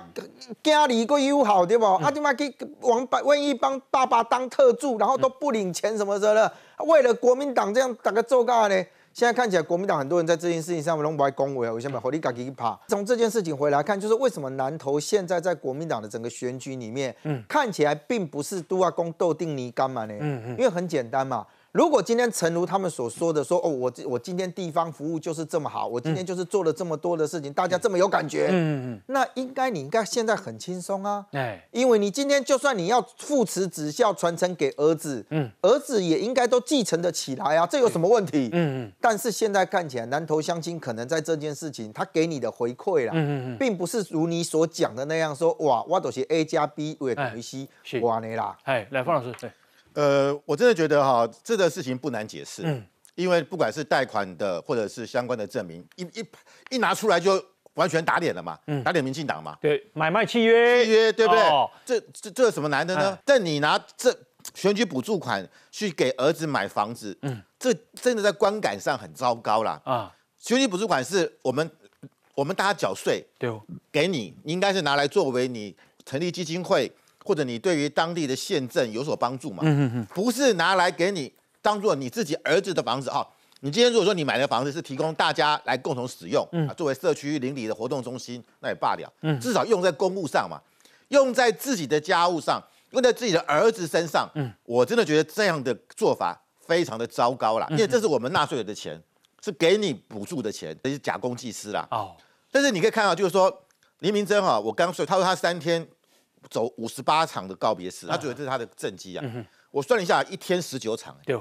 [0.62, 1.84] 家里个友好对不？
[1.84, 6.52] 啊，他妈给王百万一帮爸爸当特助，然后都不领钱什么的了，
[6.86, 8.84] 为了国民党这样打个奏告呢？
[9.18, 12.00] 现在看起来，国民党很多人在这件事情上面都不爱恭维啊，为什么？
[12.00, 12.78] 火力嘎给爬。
[12.86, 20.14] 从这件事情回来看，就是为什么南投现在在国民党的整个选举里面，嗯，看起来并不是都要公斗定尼干嘛呢？
[20.20, 21.44] 嗯嗯，因为很简单嘛。
[21.78, 38.50] 如果今天诚如他们所说的，说哦，我我今天地方服务就是这么好，我今天就是做了这么多的事情，大家这么有感觉，嗯嗯，那应该你应该现在很轻松啊，哎，因为你今天就算你要父慈子孝传承给儿子，嗯，儿子也应该都继承得起来啊，这有什么问题？
[38.52, 47.68] 嗯嗯，但是现在看起来南投乡亲可能在这件事情他给你的回馈啦，嗯嗯并不是如你所讲的那样说，哇，我都是 A 加 B 为等于 C，
[48.00, 49.48] 哇你啦，哎，来方老师，对。
[49.94, 56.24] 呃，我真的觉得哈，这个事情不难解释，嗯，因为不管是贷款的或者是相关的证明，一一
[56.70, 57.42] 一拿出来就
[57.74, 61.42] 完全打脸了嘛，嗯，打脸民进党嘛，对，买卖契约，契约对不对？
[61.84, 63.18] 这这这有什么难的呢？
[63.24, 64.16] 但你拿这
[64.54, 69.80] 选举补助款去给儿子买房子，嗯，这真的在观感上很糟糕啦。
[69.84, 70.14] 啊！
[70.38, 71.68] 选举补助款是我们
[72.34, 73.50] 我们大家缴税，对，
[73.90, 76.90] 给你，你应该是拿来作为你成立基金会。
[77.28, 79.58] 或者你对于当地的县政有所帮助嘛？
[79.62, 83.26] 嗯嗯嗯，不是拿来给你当做你自己儿子的房子啊！
[83.60, 89.12] 你今天如果说你买的房子是提供大家来共同使用，啊，作为社区邻里的活动中心，那也罢了。
[89.20, 90.58] 嗯，至少用在公务上嘛，
[91.08, 92.62] 用在自己的家务上，
[92.92, 94.26] 用在自己的儿子身上。
[94.34, 98.98] 嗯，我真的觉得这样的做法非常的糟糕了，因为这是我们纳税人的钱，
[99.44, 101.86] 是给你补助的钱，这是假公济私啦。
[101.90, 102.16] 哦，
[102.50, 103.64] 但是你可以看到，就是说
[103.98, 105.86] 林明珍哈，我刚说，他说他三天。
[106.50, 109.24] 走五十八场的告别式，他觉得这是他的政绩啊。
[109.70, 111.38] 我算了一下，一天十九场，对，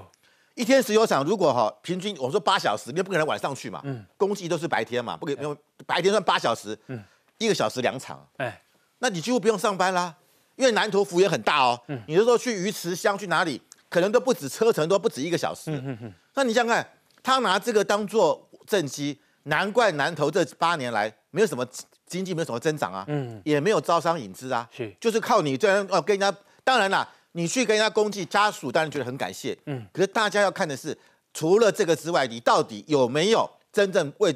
[0.56, 3.82] 一天十九场，如果哈平均我说八小时，你不可能晚上去嘛。
[3.86, 7.04] 嗯，公祭都是白天嘛，不可能白天算八小时，嗯，
[7.38, 8.62] 一个小时两场，哎，
[9.00, 10.16] 那你几乎不用上班啦，
[10.56, 11.80] 因为南投幅也很大哦。
[11.88, 15.72] 嗯，你就说去鱼池乡去哪里，可能都不止车程，都不止一个小时。
[15.72, 16.14] 嗯嗯嗯。
[16.34, 16.90] 那你想想看，
[17.24, 21.66] 他拿这个当做政绩，难怪南投这八年来没有什么。
[22.10, 30.98] 经济没有什么增长啊，嗯，也没有招商引资啊，是，就是靠你这样哦跟人家，当然啦，你去跟人家公祭家属，当然觉得很感谢，嗯，可是大家要看的是，
[31.34, 34.34] 除了这个之外，你到底有没有真正为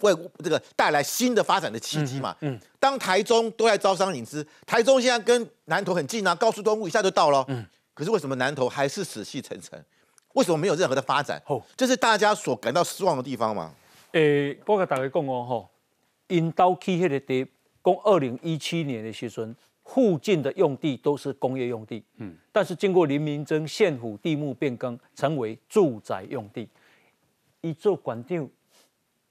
[0.00, 2.34] 为这个带来新的发展的契机嘛？
[2.40, 9.78] 嗯，当台中都在招商引资，台中现在跟南投很近啊，高速公路一下就到了，嗯，可是为什么南投还是死气沉沉？
[10.32, 11.42] 为什么没有任何的发展？
[11.48, 13.74] 哦，这是大家所感到失望的地方嘛？
[14.12, 15.68] 诶，我跟大家讲哦，吼。
[16.30, 17.44] 因刀起迄个地，
[17.84, 26.68] 讲二零一七年的时阵，附近的用地都是工业用地，嗯，但是经过林明珍县府地目变更，成为住宅用地。
[27.60, 28.48] 一做馆长，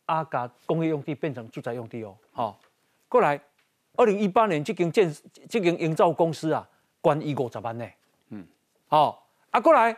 [0.08, 2.60] 阿甲工业用地变成住宅用地哦，好，
[3.08, 3.40] 过来，
[3.96, 5.16] 二零一八年这间建
[5.48, 6.68] 这间营造公司啊，
[7.00, 7.88] 关一五十万呢，
[8.30, 8.46] 嗯，
[8.88, 9.96] 好，啊过来，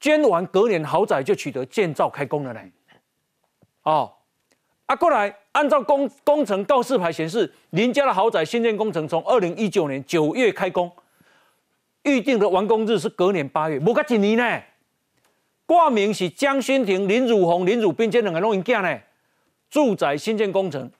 [0.00, 2.60] 捐完隔年豪宅就取得建造开工了呢，
[3.82, 4.13] 哦。
[4.86, 10.92] 啊，过来，按照工工程告示牌显示，林家的豪宅新建工程从二零一九年九月开工，
[12.02, 14.62] 预定的完工日是隔年八月，无个一年呢。
[15.64, 19.00] 挂名是江勋庭、林汝宏、林汝斌这两个人拢因囝呢。
[19.70, 20.90] 住宅新建工程，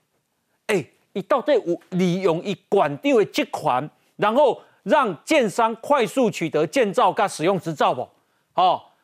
[0.69, 8.09] 哎，伊到底有利用伊管定的职权，然后让建商快速取得建造跟使用执照不？
[8.55, 8.95] 好，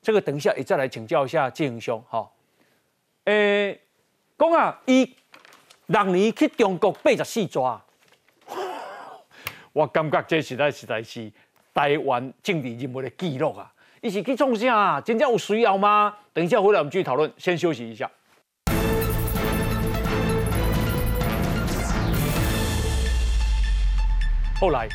[0.00, 2.34] 这个等一下也再来请教一下建兄，好，
[3.24, 3.78] 诶。
[4.42, 5.08] 讲啊，伊
[5.86, 7.80] 六年去中国八十四抓，
[9.72, 11.30] 我感觉这实在实在是
[11.72, 13.72] 台湾政治人物的记录啊！
[14.00, 15.00] 伊是去创啥？
[15.00, 16.12] 真正有需要吗？
[16.32, 18.10] 等一下回来我们继续讨论，先休息一下。
[24.60, 24.88] 后来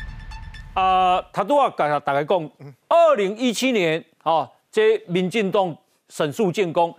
[0.74, 2.50] 啊，他都要大大概讲，
[2.88, 5.74] 二零一七年啊，这民进党
[6.10, 6.94] 审诉建功。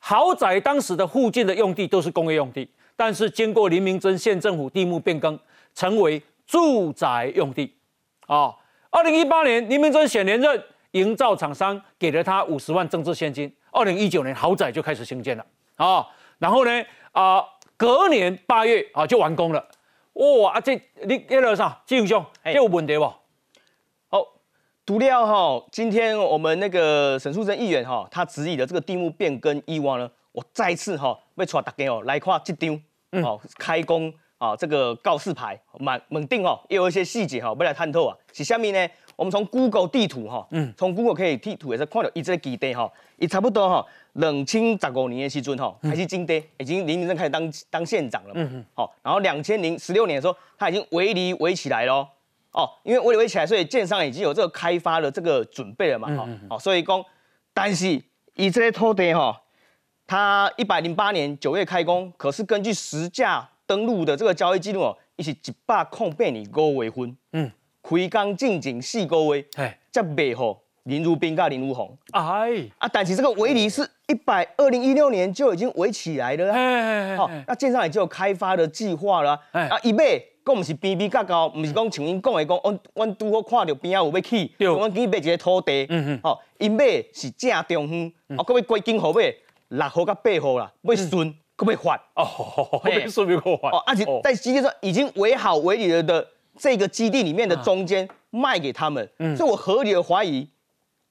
[0.00, 5.38] 豪宅当时的附近的用地都是工业用地，但是经过林明珍县政府地目变更，
[5.74, 7.72] 成为住宅用地。
[8.26, 8.52] 啊。
[8.92, 10.60] 二零一八年，林明珍选连任，
[10.90, 13.54] 营造厂商给了他五十万政治现金。
[13.70, 16.04] 二零一九年，豪宅就开始兴建了啊。
[16.38, 17.44] 然后呢，啊，
[17.76, 19.64] 隔年八月啊就完工了。
[20.14, 23.04] 哇，啊这你那个啥，金兄，这有问题不？
[24.90, 34.12] 好，独料哈，今天我们那个沈淑珍议员哈，他质疑的这个地目变更以往呢，我再次哈要带大家哦来看这张哦开工。
[34.38, 38.16] 啊，这个告示牌满稳定哦，也有一些细节哈，要来探透啊。
[38.32, 52.08] 是下面呢，我们从 Google 地图哈，嗯，从 Google 可以地图也是看到一这个基地哈，也差不多哈，两千十五年的时阵哈，开始经地，已经林明正开始当当县长了嘛，嗯好，然后两千零十六年的时候，他已经围篱围起来了，
[52.52, 57.04] 哦，因为围篱围起来，所以建商已经有这个开发的这个准备了嘛，哈，好，所以讲，
[57.54, 58.02] 但是
[58.34, 59.42] 以这些土地哈，
[60.06, 63.48] 它一百零八年九月开工，可是根据实价。
[63.70, 67.48] 登录的这个交易记录哦，一是一百空八年五月份，嗯，
[67.84, 89.34] 开工进境四个月，哎，才卖吼林如冰跟林如红，哎，啊，但是这个围篱是一百二零一六年就已经围起来了，哎，好，那建商已经有开发的计划了，啊，一买，讲唔是边边角角，唔是讲像因讲的讲，阮阮拄好看到边啊有要起，阮去买一个土地，嗯嗯，好，因买是正中央，哦，各位规定好买
[89.68, 91.34] 六号甲八号啦，要顺。
[91.56, 92.80] 可不可以换哦？
[92.82, 96.26] 没说没可换哦，而且在基地上已经围好围里了的
[96.56, 100.48] 这个基地里面的中间卖给他们，所以我合理的怀疑，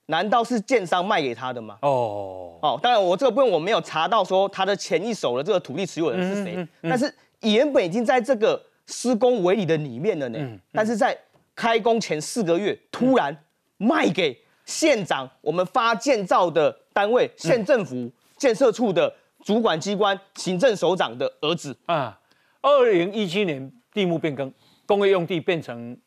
[0.07, 1.77] 难道是建商卖给他的吗？
[1.83, 2.57] 哦。
[2.63, 11.17] 哦，当然我这个部分我没有查到说他的前一手的这个土地持有人是谁，但是原本已经在这个施工围里的里面了呢，但是在
[11.55, 13.35] 开工前四个月突然
[13.77, 19.13] 卖给县长，我们发建造的单位县政府建设处的。
[19.45, 21.73] 主管机关行政首长的儿子。
[21.85, 22.19] 啊，
[22.61, 24.51] 二零一七年地目变更，
[24.85, 25.97] 工业用地变成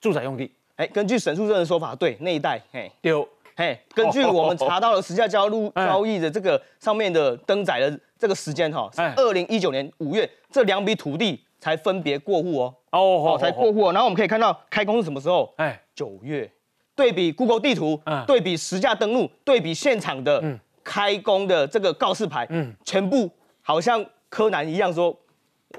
[0.00, 0.52] 住宅用地。
[0.74, 13.90] 哎，根据沈树正的说法，对那一带，嘿，丢，嘿，根据我们查到了实价交路 交易的这个上面的登载的这个时间哈，是二零一九年五月，这两笔土地才分别过户哦，哦，才过户。
[13.90, 15.50] 然后我们可以看到开工是什么时候？
[15.56, 16.50] 哎，九月。
[16.94, 20.42] 对比 Google 地图，对比实价登录，对比现场的。
[20.84, 23.30] 开工的这个告示牌，嗯，全部
[23.62, 25.18] 好像柯南一样说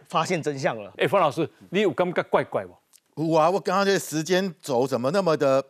[0.09, 0.91] 发现真相了。
[0.97, 2.65] 哎，方老师，你有感觉怪怪
[3.13, 3.31] 不？
[3.31, 5.63] 哇，我刚刚这时间轴怎么那么的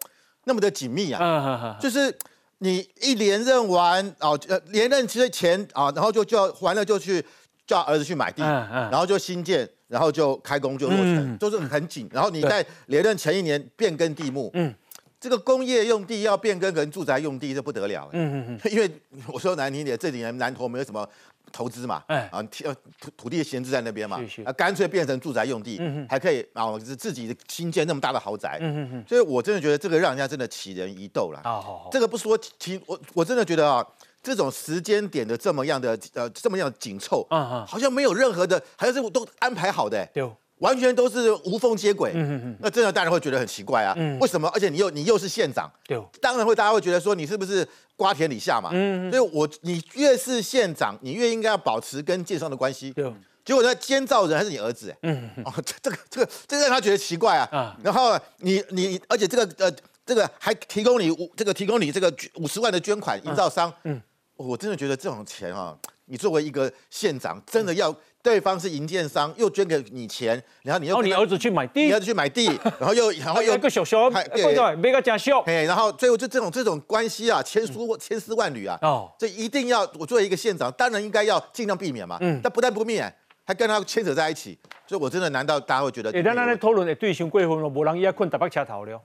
[0.45, 1.19] 那么的紧密啊？
[1.21, 2.17] 嗯就是
[2.59, 7.21] 你一连任完哦，呃，连任其实前啊，然后就就完了就去
[7.67, 12.09] 叫儿子去买地，嗯嗯，然后就新建，然后就开工就落成，就是很紧。
[12.11, 14.73] 然后你在连任前一年变更地目，嗯。
[15.17, 18.07] 这个工业用地要变更成住宅用地，这不得了。
[18.11, 18.91] 嗯嗯嗯，因为
[19.27, 21.07] 我说难听点，这几年南投没有什么
[21.51, 22.63] 投资嘛，哎啊土
[22.99, 28.59] 土土地闲置在那边嘛，啊干脆变成住宅用地，还可以啊是自己新建那么大的豪宅。
[28.61, 31.39] 嗯嗯嗯，所以我真的觉得这个让人家真的起人一斗了。
[31.43, 33.83] 啊好好，这个不说其我我真的觉得啊，
[34.25, 40.03] 这种时间点的这么样的呃这么样紧凑，嗯嗯，好像没有任何的，好像是都安排好的。
[40.13, 40.27] 对。
[40.59, 44.47] 完全都是无缝接轨，嗯嗯那真的大家会觉得很奇怪啊，为什么？
[44.53, 59.69] 而且你又你又是县长，对，当然会大家会觉得说你是不是瓜田李下嘛，嗯所以我你越是县长，你越应该要保持跟建商的关系，对，结果呢，监造人还是你儿子，嗯嗯，哦，这个这个这让他觉得奇怪啊，啊，然后你你而且这个呃
[60.05, 64.01] 这个还提供你五这个提供你这个五十万的捐款营造商，嗯，
[64.37, 67.95] 我真的觉得这种钱啊，你作为一个县长，真的要。
[68.25, 72.47] 对方是营建商，又捐给你钱，然后你又你儿子去买地，你儿子去买地，
[72.79, 83.15] 然后又然后又个小小，对，没个假笑，哎，然后最后就这种这种关系啊，千丝千丝万缕啊，哦，这一定要我作为一个县长，当然应该要尽量避免嘛，嗯，但不但不避免，
[83.45, 86.09] 还跟他牵扯在一起，所以我真的难道大家会觉得？
[86.11, 88.99] 哎，咱咱讨论的对象过分了，无人伊困台北车头了，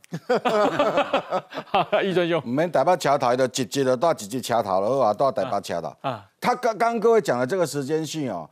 [2.02, 5.94] 易尊兄，唔免台北车头，就直接就到直接车头了，好啊，到台北车头。
[6.00, 8.48] 啊，他刚刚各位讲的这个时间性哦。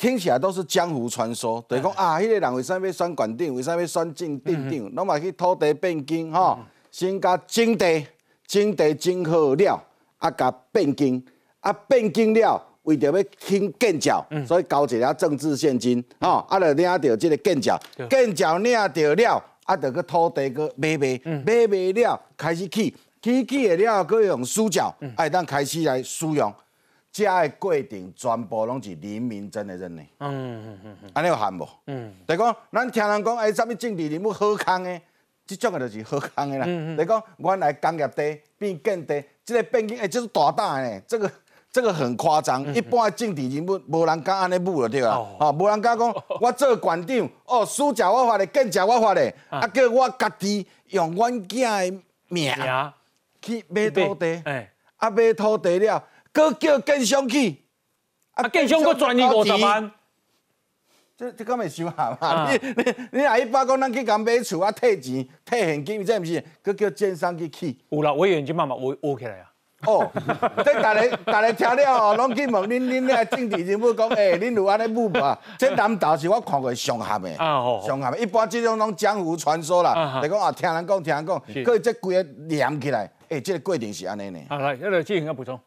[0.00, 6.58] 听起来都是江湖传说，等于讲啊，迄个人为啥要选县长，为啥要选镇镇长，拢嘛去土地变更吼，
[6.90, 8.04] 先甲征地，
[8.44, 9.80] 征地征好了，
[10.18, 11.22] 啊，甲变更，
[11.60, 26.52] 啊，变更了，为着要兴建桥，所以交一了政治现金，吼，啊，就领到这个建桥，建桥领到了，啊，就去土地去买卖，买卖了，开始起，起起的了，搁用输脚，哎，当开始来使用。
[27.10, 31.64] 这的过程全部拢是人民真的认的，嗯嗯嗯嗯，安尼有含无？
[31.86, 35.00] 嗯，就讲咱听人讲，哎，啥物政治人物好康的，
[35.46, 36.64] 即种的就是好康的啦。
[36.66, 41.30] 嗯嗯，就讲原来工业地变建地，这个变更，哎，这是大胆的，这个
[41.74, 42.72] 这个很夸张。
[42.72, 52.54] 一般的政治人物无人敢安尼舞就对啦，哦，无人敢讲 我做馆长，哦，输食我发的，更食我发的，啊，叫我家己用阮囝的名
[53.42, 56.00] 去买土地，哎，啊买土地了，
[56.32, 57.56] 搁叫建商去，
[58.34, 59.90] 啊建商搁赚你五十万。
[61.16, 62.52] 这这敢会收下嘛？
[62.52, 66.44] 你你你阿一百讲，咱去甲买厝啊，退钱、退现金，这毋是？
[66.62, 67.76] 佫叫建商去起。
[67.88, 69.50] 有啦，委员就慢慢挖挖起来啊。
[69.86, 70.10] 哦，
[70.64, 75.38] 这大家大家听了哦，拢去问恁恁遐政治人物讲，诶，恁有安尼舞无？
[75.58, 78.18] 这南投是我看过上合的，上合的。
[78.18, 84.40] 一般这种拢江湖传说啦，就讲啊，听人讲，听人讲，佮这规个连起来，诶，这个过程是安尼呢。
[84.48, 85.58] 啊，来，那个进行个补充。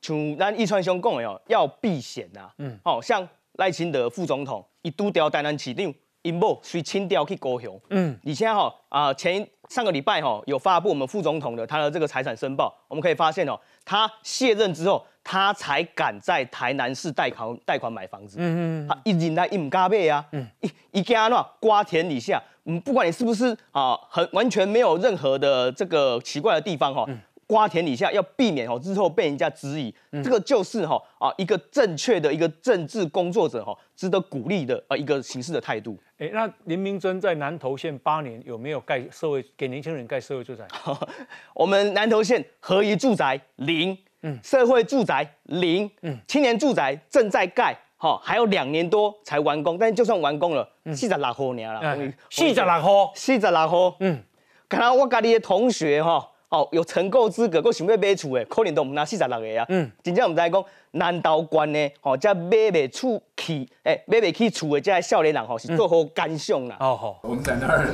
[0.00, 2.48] 像咱易川兄讲的哦，要避险呐。
[2.58, 2.78] 嗯。
[2.84, 4.64] 哦，像赖清德副总统。
[4.82, 7.80] 伊拄调台南市长，因某随清掉去高雄。
[7.90, 18.38] 嗯，而且哈啊，前上个礼拜哈有发布我们副总统的他的这个财产申报，我们可以发现哦，他卸任之后，他才敢在台南市贷款贷款买房子。
[18.40, 27.06] 嗯嗯，他一进来一唔加倍啊，嗯，一一家那瓜田李下，嗯，不管你是不是啊，很完全没有任何的这个奇怪的地方哈。
[27.48, 35.98] 瓜田李下要避免哦，日后被人家质疑，这个就是哈啊一个正确的一个政治工作者哈，值得鼓励的啊一个行事的态度。
[36.18, 40.66] 哎，那林明珍在南投县八年有没有盖社会给年轻人盖社会住宅？
[41.54, 51.80] 我们南投县合一住宅零，嗯，社会住宅零，嗯，青年住宅正在盖，哈，还有两年多才完工，但就算完工了，四十六号年了，
[52.28, 54.22] 四十六号，四十六号，嗯，
[54.68, 56.32] 看到我家里的同学哈。
[56.50, 59.66] 哦，有成购资格，佮想要买厝的，可能都唔拿四十六个啊。
[59.68, 66.76] 嗯，真正唔知讲南投县呢，哦，这买袂厝起，诶，买袂起厝的这少年人吼，是做好感想啦。
[66.80, 67.84] 哦好，我们在那儿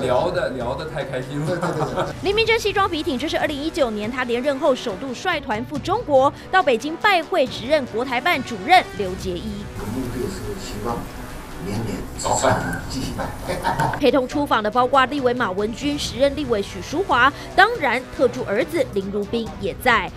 [0.00, 2.14] 聊的聊的太开心了。
[2.24, 9.62] 林明珍西装笔挺，这是二零一九年他连任后首度率团赴中国，到北京拜会时任国台办主任刘捷一。
[11.64, 13.24] 年年早饭继续买。
[13.98, 20.10] 陪同出访的包括立委马文君、时任立委许淑华，当然特助儿子林如斌也在。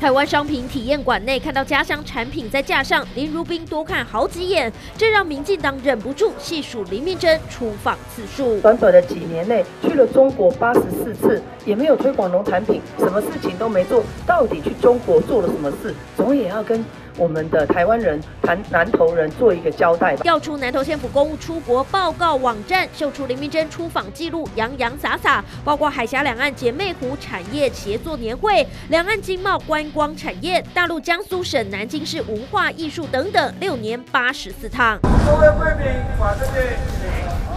[0.00, 8.60] 台湾商品体验馆内看到家乡产品在架上，林如斌多看好几眼，这让民进党忍不住细数林明珍出访次数。
[8.60, 15.94] 短短的几年内去了中国八十四次，也没有推广农产品，什么事情都没做，到底去中国做了什么事？
[16.16, 16.84] 总也要跟。
[17.16, 20.22] 我们的台湾人、南南投人做一个交代吧。
[20.22, 34.98] 调出南投县府公务出国报告网站，秀出林明珍出访记录，洋洋洒洒，包括海峡两岸姐妹湖产业协作年会、两岸经贸观光产业、大陆江苏省南京市文化艺术等等，六年八十四趟。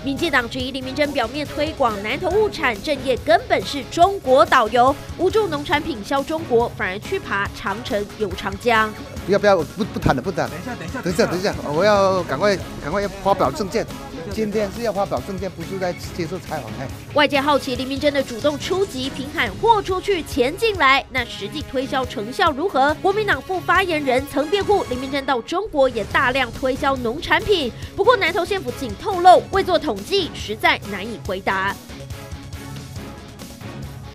[0.04, 8.94] 民进党质疑林明珍表面推广南投物产，正业根本是中国导游，无助农产品销中国，反而去爬长城游长江。
[9.28, 9.58] 要不要？
[9.58, 10.50] 不不谈了，不谈。
[10.50, 13.86] 等一下，等一下，等一下，等一下，我要赶快赶快要发表证件。
[14.32, 16.66] 今天是要发表证件，不是在接受采访。
[16.80, 22.94] 哎，外界好奇林明真的主动出击，平喊货出去，钱进来，那实际推销成效如何？
[23.02, 27.72] 国民党副发言人曾辩护，林明珍到中国也大量推销农产品。
[27.96, 31.76] 不过南投县府仅透露未做统计，实在难以回答。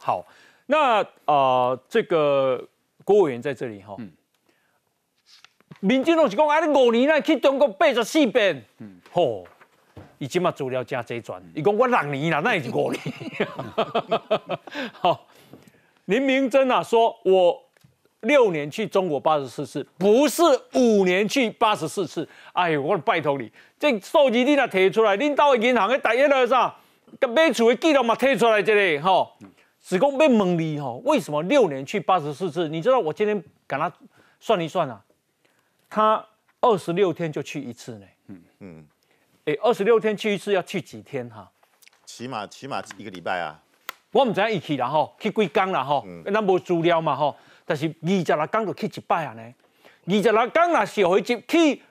[0.02, 0.26] 好，
[0.66, 2.66] 那呃，这个
[3.04, 3.96] 郭委员在这里哈，
[5.80, 8.64] 民进党是讲，啊，你五年来去中国八十四遍，
[9.12, 9.44] 吼。
[10.18, 13.02] 伊即马资料加这转，伊讲我六年啦，那已经五年。
[14.92, 15.26] 好，
[16.04, 17.58] 林明珍啊，说我
[18.20, 20.42] 六年去中国八十四次，不是
[20.74, 22.28] 五年去八十四次。
[22.52, 26.76] 哎呦，我拜托你，这数字你若提出来，恁到银行的第一个啥，
[27.18, 29.32] 甲买厝的记录嘛提出来一个，吼，
[29.80, 32.68] 是讲要问你吼，为什么六年去八十四次？
[32.68, 33.90] 你知道我今天跟他
[34.38, 35.00] 算一算啊，
[35.90, 36.24] 他
[36.60, 38.06] 二十六天就去一次呢。
[38.28, 38.86] 嗯嗯。
[39.44, 41.50] 哎，二十六天去一次要去几天哈？
[42.06, 43.60] 起码起码一个礼拜啊！
[44.12, 47.36] 我唔知影一去啦吼，去几工啦吼，咱无资料嘛吼。
[47.64, 49.54] 但是二十六天就去一摆啊呢。
[50.06, 51.82] 二十六天若是回去去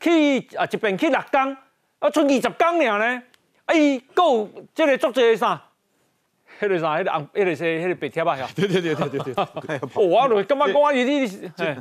[0.00, 1.56] 去啊一边去六工，
[1.98, 3.22] 啊剩二十工尔呢？
[3.64, 5.65] 啊伊，够这个作者啥？
[6.60, 9.34] 迄个啥，迄个红，迄个是迄个白贴吧，对对对对对对。
[9.94, 11.28] 我感觉讲啊，你你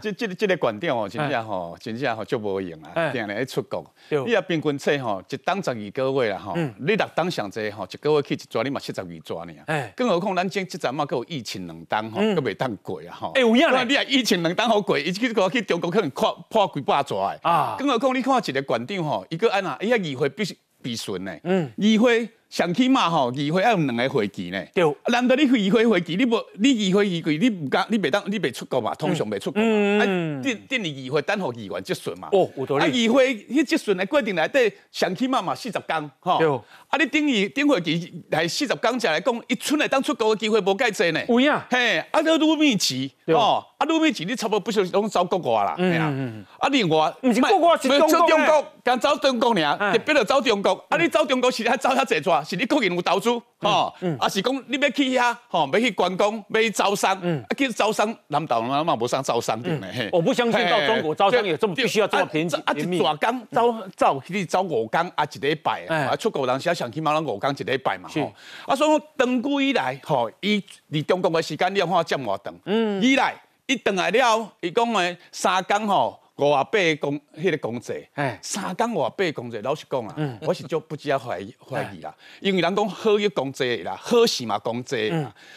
[0.01, 3.85] 这这这个观点哦，真正吼，真正吼足无用啊，定咧出国。
[4.09, 9.53] 你啊平均册吼，一档十二个月啦吼，你六档上济吼，一个月去一抓，你嘛七十二抓呢。
[9.67, 13.31] 哎，更何况咱今即阵嘛，佮有疫情两当吼，佮未当过啊吼。
[13.35, 13.83] 哎，有影咧。
[13.85, 17.39] 你啊疫情两当好过，伊去个去中国可能破破几百抓诶。
[17.43, 17.75] 啊。
[17.77, 21.35] 更何况你看一个馆长吼，伊个安啊，伊啊议会必须必顺呢。
[21.43, 21.71] 嗯。
[21.77, 22.29] 议会。
[22.55, 24.65] 上起码吼，议会要有两个会期呢。
[24.73, 30.05] 对，难得你议会会期，你无你议会议会，你唔敢，你袂当，你袂出国嘛，通常袂出国嘛。
[30.07, 32.29] 嗯定定你议会等候议员结束嘛。
[32.31, 32.85] 哦，有道理。
[32.85, 36.37] 啊，议会迄结束的规定内底，上起码嘛四十天，吼。
[36.39, 36.47] 对。
[36.47, 41.21] 啊，你等于等会期来四十天才来讲，一出来当出国的机会无介济呢。
[41.27, 41.53] 有影。
[41.69, 45.75] 嘿，啊，都愈密集，哦，啊，愈密集，你差不多不需要拢走国外啦。
[45.77, 46.45] 嗯嗯嗯。
[46.59, 48.09] 啊，另外，唔是国外是中
[48.45, 50.71] 国，敢走中国尔，特别着走中国。
[50.89, 59.87] 啊，你走中国是还走遐济抓，是你个人有投资，吼，啊是讲你要去遐，吼，要去观光，要去招商，啊去招商，南岛嘛嘛无上招商的呢。
[60.11, 62.53] 我不相信到中国招商有这么必须要这么便宜。
[62.65, 68.07] 啊，一大工走走去走五工，啊一礼拜，啊出国人时上起码拢五工一礼拜嘛。
[68.07, 68.31] 吼，
[68.65, 73.35] 啊所以长久以来，吼，伊离中国的时间你看占偌长，嗯，以来
[73.67, 76.19] 一回来了，伊讲诶三工吼。
[76.37, 78.05] 五啊八工，迄个工资，
[78.41, 84.97] 三工五啊八工资，老实讲啊，我是就不只要怀疑怀疑啦，因为人讲好一工资啦，好事嘛工资，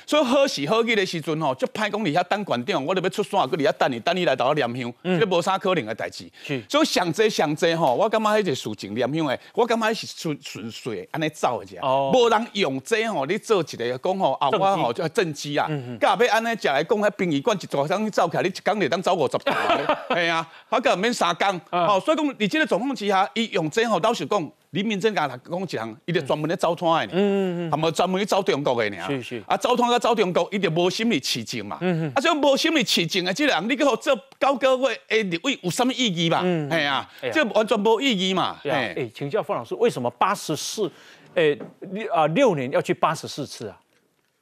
[0.06, 6.30] 所以好事好去的时阵吼，就歹讲你遐当馆长，我就要出山，搁你遐等你，等你来到我念香，这无啥可能的代志。
[6.68, 11.76] 所以上济上济吼，我感觉迄个事情念香的，我感觉是顺顺遂安尼走的只，
[12.12, 15.68] 无人用这吼，你做一个讲吼，啊我吼就政绩啊，
[16.00, 19.56] 甲要安尼食来讲，迄殡仪馆一座当走起来，你一工就当走五十趟，
[20.14, 20.48] 系啊。
[20.70, 29.06] 他个免三工，哦，所以讲，你即个状况之下，伊用这吼，老实讲，李明珍讲讲一项，伊就专门咧走摊的，嗯嗯嗯，系咪专门去走中国的呢？
[29.06, 36.40] 是是，啊，走摊甲走中国，伊就无心理刺激嘛，嗯嗯，啊，所以无心理刺激的这人，你去互做九个月诶，立位有什么意义嘛？
[36.44, 38.58] 嗯，系啊，这完全无意义嘛。
[38.64, 40.90] 哎，哎，请教方老师，为什么八十四，
[41.34, 41.58] 诶，
[41.92, 43.78] 六啊六年要去八十四次啊？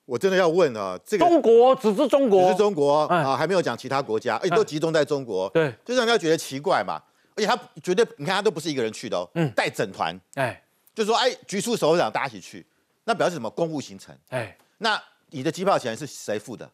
[0.07, 7.03] 我真的要问啊，这个中国只是中国，只是中国啊，还没有讲其他国家，而且都集中在中国，对，就让人家觉得奇怪嘛。
[7.35, 10.63] 而且他绝对，你看他都不是一个人去的哦，带整团，哎，
[10.95, 12.65] 就说哎，局处首长大家一起去，
[13.05, 13.51] 那表示什么？
[13.51, 14.99] 公务行程，哎，那
[15.31, 16.67] 你的机票钱是谁付的？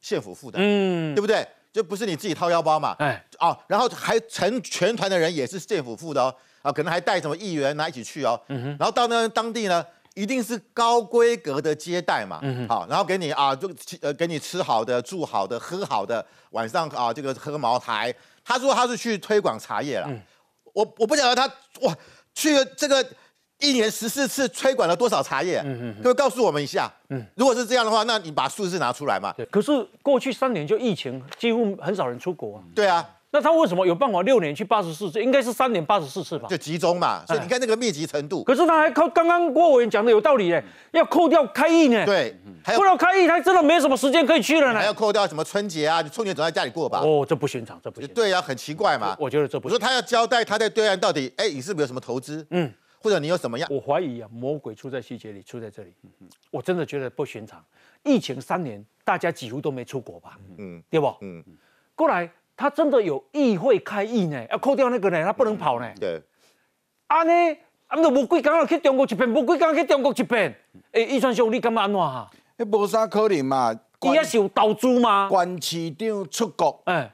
[0.00, 1.46] 县府付的，嗯，对不对？
[1.72, 9.86] 就不是你自己掏腰包嘛，哎，哦，然后还成全团的人也是县府付的哦，啊，可能还带什么议员啊一起去哦，嗯哼，然后到那当地呢？
[10.14, 18.14] 一定是高规格的接待嘛，好，然后给你啊，就呃给你吃好的、住好的、喝好的，晚上啊这个喝茅台。
[18.44, 20.10] 他说他是去推广茶叶了，
[20.74, 21.46] 我我不晓得他
[21.80, 21.96] 哇
[22.34, 23.02] 去了这个
[23.58, 25.64] 一年十四次推广了多少茶叶，
[26.02, 26.92] 可以告诉我们一下。
[27.08, 29.34] 嗯，如果是这样的话，那你把数字拿出来嘛。
[29.50, 29.70] 可是
[30.02, 32.62] 过去三年就疫情，几乎很少人出国啊。
[32.74, 33.08] 对啊。
[33.34, 35.22] 那他为什么有办法六年去八十四次？
[35.22, 36.46] 应该是三年八十四次吧？
[36.48, 38.44] 就集中嘛，所以你看那个密集程度。
[38.44, 42.04] 可是他还扣，刚刚郭委员讲的有道理哎，要扣掉开议呢。
[42.04, 44.78] 对，扣掉开议，他真的没什么时间可以去了呢。
[44.78, 46.02] 还要扣掉什么春节啊？
[46.02, 47.00] 春节总在家里过吧？
[47.00, 48.06] 哦，这不寻常，这不。
[48.08, 49.16] 对呀，很奇怪嘛。
[49.18, 49.66] 我觉得这不。
[49.66, 52.46] 我说他要交代他在对岸到底，哎，你是不是有什么投资？
[52.50, 53.66] 嗯，或者你有什么样？
[53.72, 55.94] 我怀疑啊，魔鬼出在细节里，出在这里。
[56.50, 57.64] 我真的觉得不寻常。
[58.02, 60.36] 疫情三年，大家几乎都没出国吧？
[60.58, 61.16] 嗯，对不？
[61.22, 61.42] 嗯，
[61.94, 62.30] 过来。
[62.56, 65.90] 他真的有议会开议呢，要扣掉那个呢，他不能跑呢。
[65.98, 66.22] 对，
[67.08, 67.56] 安尼，
[67.88, 70.54] 啊都无几工去中国一遍，无几工去中国一遍。
[70.92, 72.30] 哎，易川兄，你感觉安怎哈？
[72.58, 73.74] 迄无啥可能嘛？
[74.02, 75.28] 伊也是有投资吗？
[75.28, 77.10] 关市长出国，哎，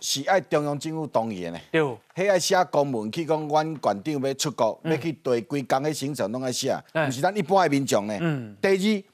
[0.00, 1.60] 是爱中央政府同意的。
[1.72, 8.16] 对，迄爱写公文去讲，阮县长要出国，要去对规工的行程拢爱写，不是咱一般的民众呢。
[8.20, 8.56] 嗯。
[8.60, 9.13] 第二。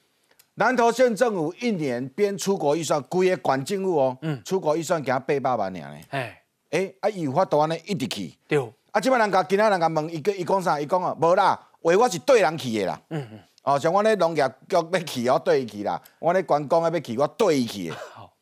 [0.55, 5.99] 南投县政府一年编出国预算，规个管政府哦，嗯出国预算加八百万尔呢。
[6.09, 8.33] 哎，哎，啊，有法度安尼一直去。
[8.47, 8.59] 对。
[8.91, 10.79] 啊，即摆人家今仔人家问伊个，伊讲啥？
[10.79, 13.01] 伊讲哦，无啦，话我是对人去的啦。
[13.09, 13.39] 嗯嗯。
[13.63, 17.89] 哦，像我咧农业局要去，我对伊去啦；我咧观光要去，我对伊去。
[18.13, 18.33] 好。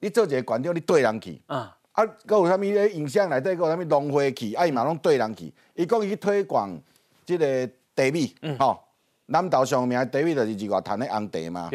[0.00, 1.40] 你做一个馆长，你对人去。
[1.46, 1.76] 啊。
[1.92, 3.54] 啊，搁有啥物咧影响内底？
[3.54, 4.54] 搁有啥物农会去？
[4.54, 5.52] 啊，伊嘛拢对人去。
[5.74, 6.70] 伊讲伊去推广
[7.26, 8.80] 即个地米，吼。
[9.30, 11.70] 南岛上名地位就是日月潭的红茶嘛，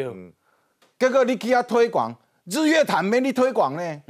[0.98, 4.02] 结果你去遐推广，日月潭免你推广呢？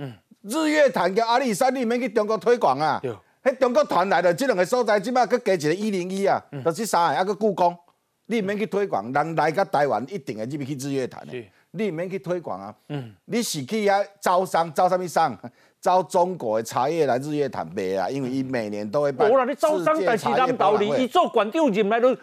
[0.43, 3.01] 日月潭跟阿里山你免去中国推广啊？
[3.43, 7.77] 迄中国团来的这两个所在，即摆佫加一个一零一啊，就是三个，还佮故宫，
[8.27, 12.75] 你免去推广，人来个台湾一定会入去日月潭的，你免去推广啊？
[13.27, 15.39] 你是去遐招商，招什么商？
[15.83, 18.09] 招中国的茶叶来日月潭卖啊？
[18.09, 22.17] 因为伊每年都会办招商，但是咱道理，伊做馆长进来都。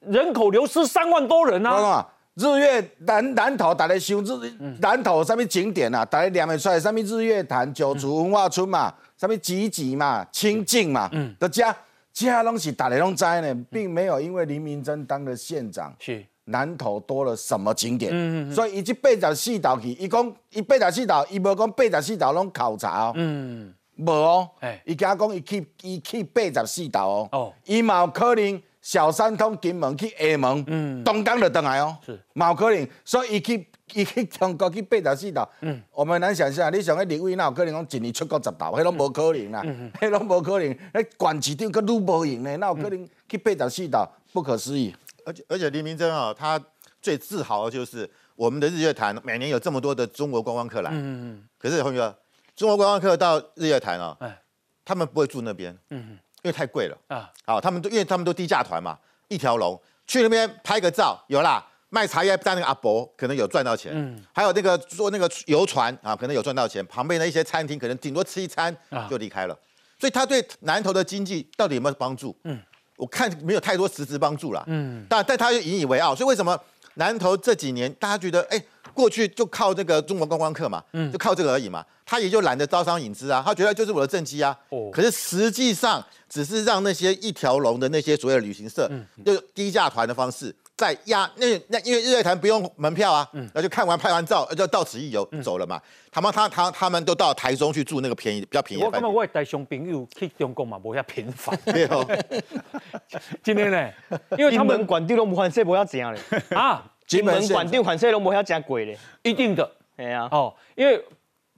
[0.00, 2.06] 人口流失三万多人啊！
[2.34, 6.04] 日月南南头大家想日南头上面景点啊？
[6.04, 11.74] 大家念会出来上面日月潭、九族文化村嘛，上面集集嘛、清境嘛，嗯的家
[12.12, 18.12] 家拢是大家拢知呢，并没有因为林明珍当了县长，是南头多了什么景点？
[18.12, 23.12] 嗯嗯所以以及八十四道去，伊讲伊八十四道，伊无讲八十四道拢考察哦。
[23.16, 23.74] 嗯。
[23.96, 24.48] 无哦。
[24.60, 24.80] 哎。
[24.84, 27.28] 伊讲讲伊去伊去八十四道哦。
[27.32, 27.52] 哦。
[27.64, 28.62] 伊嘛有可能。
[28.86, 39.60] 小三通金门去厦门，嗯，东港就登来哦，是，冇可能，所以伊去 伊去中国去八十四岛，嗯，我们难想象，你想迄立委哪有可能讲一年出国十道，迄拢无可能啦，
[40.00, 44.08] 迄拢无可能，迄管市长佫愈无用呢，哪有可能去八十四岛？
[44.32, 44.94] 不可思议。
[45.24, 46.60] 而且而且林明珍啊，他
[47.02, 50.94] 最自豪的就是我们的日月潭每年有这么多的中国观光客来，嗯
[51.34, 52.14] 嗯，可是同学，
[52.54, 54.40] 中国观光客到日月潭啊，哎，
[54.84, 56.16] 他们不会住那边，嗯。
[56.46, 57.28] 因为太贵了啊！
[57.44, 61.64] 好，他们都因为他们都低价团嘛，一条龙去那边拍个照，有啦。
[61.88, 66.84] 卖茶叶在那个阿伯可能有赚到钱，嗯，还有那个坐那个游船啊，可能有赚到钱。
[66.86, 68.76] 旁边的一些餐厅可能顶多吃一餐
[69.08, 69.56] 就离开了，
[69.98, 72.36] 所以他对南投的经济到底有没有帮助？
[72.42, 72.60] 嗯，
[72.96, 76.58] 我看没有太多实质帮助了，嗯，但但他就引以为傲，所以为什么
[76.94, 78.62] 南投这几年大家觉得哎？
[78.96, 84.58] 过去就靠这个中国观光客嘛，嗯，就靠这个而已嘛，他也就懒得招商引资啊，他觉得就是我的政绩啊。
[84.70, 88.90] 哦，可是实际上只是让那些一条龙的那些所谓的旅行社，
[89.24, 95.78] 就低价团的方式，在压那那因为日月潭不用门票啊，嗯，那就看完拍完照就到此一游走了嘛。
[96.10, 98.86] 他们他他他们都到台中去住那个便宜比较便宜的。
[98.86, 101.54] 我感觉我带兄朋友去中国嘛，不遐频繁。
[103.44, 103.90] 今天呢，
[104.38, 106.20] 因为他们管地都不换，这不要怎样嘞
[106.56, 106.92] 啊。
[107.06, 111.00] 金门管定款税都不要加贵嘞，一定的，哎呀，哦，因为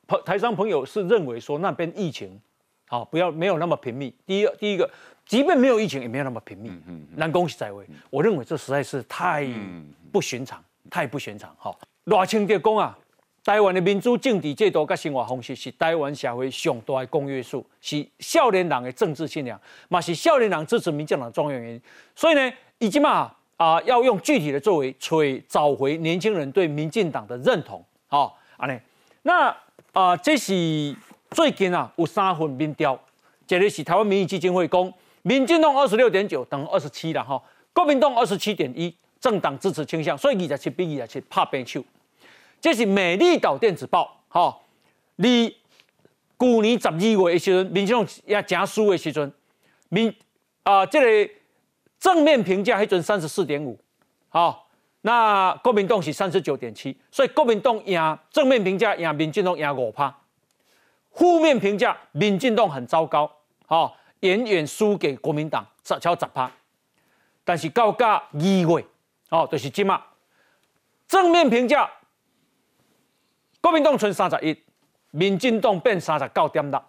[0.07, 2.38] 台台商朋友是认为说那边疫情，
[2.86, 4.14] 好不要没有那么频密。
[4.26, 4.88] 第一，第一个，
[5.24, 6.68] 即便没有疫情，也没有那么频密。
[6.68, 7.07] 嗯嗯。
[7.16, 9.49] 南恭喜在位，我认为这实在是太
[10.12, 11.55] 不寻常，太不寻常。
[11.59, 12.99] 好，赖清德讲啊，
[13.42, 21.80] 台湾的民主政治制度跟生活方式是台湾社会上大的公约数，是少年人的政治信仰，嘛是少年人支持民进党的重要原因。
[22.14, 23.34] 所以呢，已经嘛。
[23.59, 27.84] 啊，要用具体的作为，催找回年轻人对民进党的认同。
[28.06, 28.80] 好，安尼，
[29.22, 29.54] 那
[29.92, 30.94] 啊，这是
[31.32, 32.96] 最近啊有三份民调，
[33.48, 37.42] 这里是台湾民意基金会公，民进党二十六点九等于二十七了哈，
[37.72, 41.82] 国民党二十七点一，政党支持倾向，所以二十七比二十七拍平手。
[42.61, 44.56] 这是美丽岛电子报，哈，
[45.16, 45.48] 你
[46.38, 49.32] 去年十二月的时阵，民进党也正输的时阵，
[49.88, 50.14] 民
[50.62, 51.34] 啊，这个。
[51.99, 53.76] 正面评价还准三十四点五，
[54.28, 54.68] 好，
[55.01, 60.16] 那国民党是三十九点七，所以国民党赢正面评价赢民进党赢五趴，
[61.11, 63.28] 负面评价民进党很糟糕，
[63.66, 66.49] 好，远远输给国民党十超十趴，
[67.42, 68.84] 但是到价二月，
[69.30, 70.01] 哦，就是今嘛，
[71.09, 71.90] 正面评价
[73.61, 74.57] 国民党存三十一，
[75.11, 76.80] 民进党变三十九点六，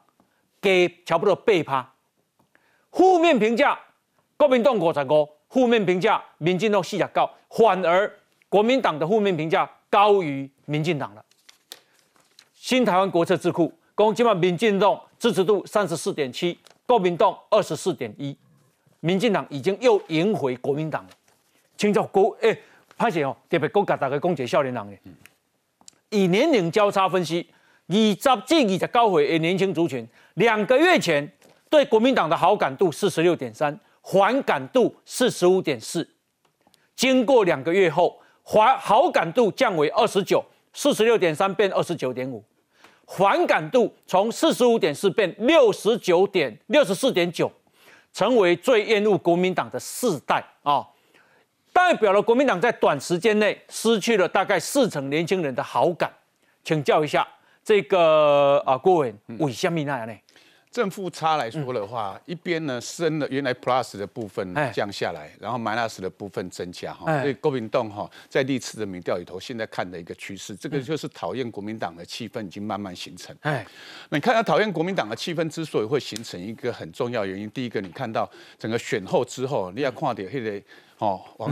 [0.62, 1.94] 加差不多八趴，
[2.92, 3.80] 负面评价。
[4.40, 8.10] 国民党五十五，负面评价民进党四十九，反而
[8.48, 11.22] 国民党的负面评价高于民进党了。
[12.56, 18.34] 新台湾国策智库公今晚民进党支持度三十四点七，国民党二十四点一，
[19.02, 21.10] 民进党已经又赢回国民党了。
[21.76, 22.58] 请教国诶，
[22.96, 24.98] 潘姐哦，特别国家大概讲解少年人的，
[26.18, 27.46] 以年龄交叉分析，
[27.90, 31.30] 二十至二十九岁的年轻族群，两个月前
[31.70, 33.78] 对国民党的好感度四十六点三。
[34.04, 36.08] 反感度四十五点四，
[36.96, 40.44] 经过两个月后，反好感度降为二十九，
[40.74, 42.44] 四十六点三变二十九点五，
[43.06, 47.52] 反感度从四十五点四变六十九点六十四点九，
[48.12, 50.88] 成为最厌恶国民党的世代啊，
[51.72, 56.12] 代表了国民党在短时间内失去了大概四成年轻人的好感。
[56.64, 57.28] 请教一下
[57.64, 60.14] 这个啊，郭委为什么那样呢？
[60.72, 67.22] 正负差来说的话，一边呢升了原来 plus 的部分降下来，然后 minus 的部分增加哈。
[67.22, 73.36] 所以国民党哈在历次的民调里头，现在看的一个趋势，这个就是讨厌国民党的气氛已经慢慢形成。
[73.42, 73.66] 哎，
[74.12, 80.62] 你看到讨厌国民党的气氛之所以会形成一个很重要原因，第一个你看到整个选后之后，你要看到那个
[81.00, 81.52] 哦王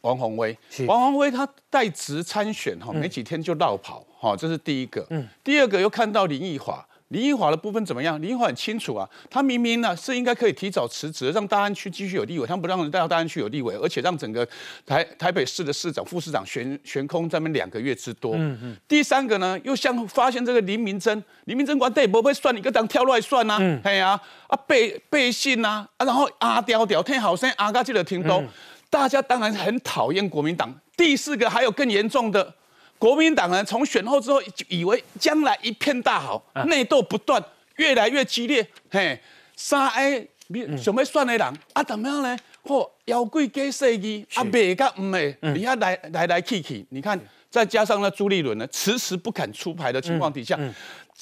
[0.00, 5.06] 王宏威，王宏威他代职参选哈，没几天就绕跑哈，这是第一个。
[5.10, 6.82] 嗯，第二个又看到林奕华。
[7.08, 8.20] 林奕华的部分怎么样？
[8.20, 14.46] 林奕华很清楚啊，他明明呢是应该可以提早辞职，让大安区继续有地位，他不让人带到大安区有地位，而且让整个
[14.84, 18.34] 台台北市的市长、副市长悬悬空这边两个月之多。
[18.34, 18.76] 嗯嗯。
[18.88, 23.58] 第三个呢，又像发现这个林明珍，林明珍官对不会算，你个当跳出来算呐？
[23.60, 23.80] 嗯。
[23.84, 28.42] 系啊，啊背背信呐，啊然后阿刁刁听好声，阿嘎记得听都，
[28.90, 30.74] 大家当然很讨厌国民党。
[30.96, 32.54] 第四个还有更严重的。
[32.98, 37.42] 国民党人从选后之后，以为将来一片大好，内斗不断，
[37.76, 38.66] 越来越激烈。
[38.90, 39.18] 嘿，
[39.54, 40.28] 三 A
[40.76, 42.38] 想要选的人啊，怎么样呢？
[42.64, 47.20] 嚯，妖怪假设计啊，白甲唔的，你看来来来去去，你看。
[47.48, 50.58] 再加上呢朱立伦呢迟迟不肯出牌的情况底下，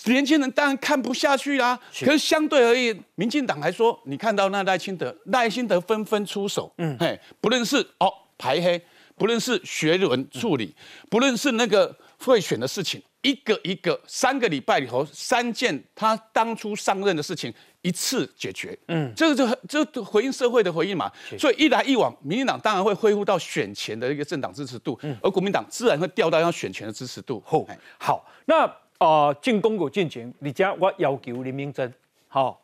[0.06, 1.78] 年轻人当然看不下去啦。
[2.00, 8.82] 可是相对而言，民进党还说，你看到那赖清德，赖清德纷纷出手，嗯，嘿，不论是哦排黑，
[9.16, 10.74] 不论是学伦处理，
[11.10, 13.02] 不论是那个贿选的事情。
[13.22, 17.50] 一个一个三个礼拜里头，三件他当初上任的事情
[17.80, 21.10] 一次解决，嗯，这个就就回应社会的回应嘛。
[21.38, 27.42] 所以一来一往，民进党当然会恢复到选前的一个政党支持度，而国民党自然会掉到要选前的支持度。
[27.46, 27.66] 好，
[27.98, 31.90] 好，那呃进攻有进前，而且我要求林明珍，
[32.28, 32.62] 好，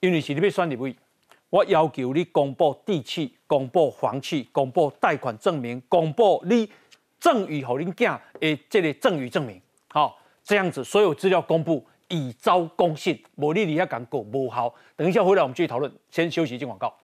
[0.00, 0.96] 因为是你要选立委，
[1.50, 6.68] 我要求你公布地契、公布房契、公布贷款证明、公布你。
[7.20, 14.72] 赠与给恁囝的，这个赠与证明，好，这样子所有资料公布，以招公信，无你你遐讲过无效。
[14.94, 16.94] 等一下回来我们继续讨论，先休息一阵广告。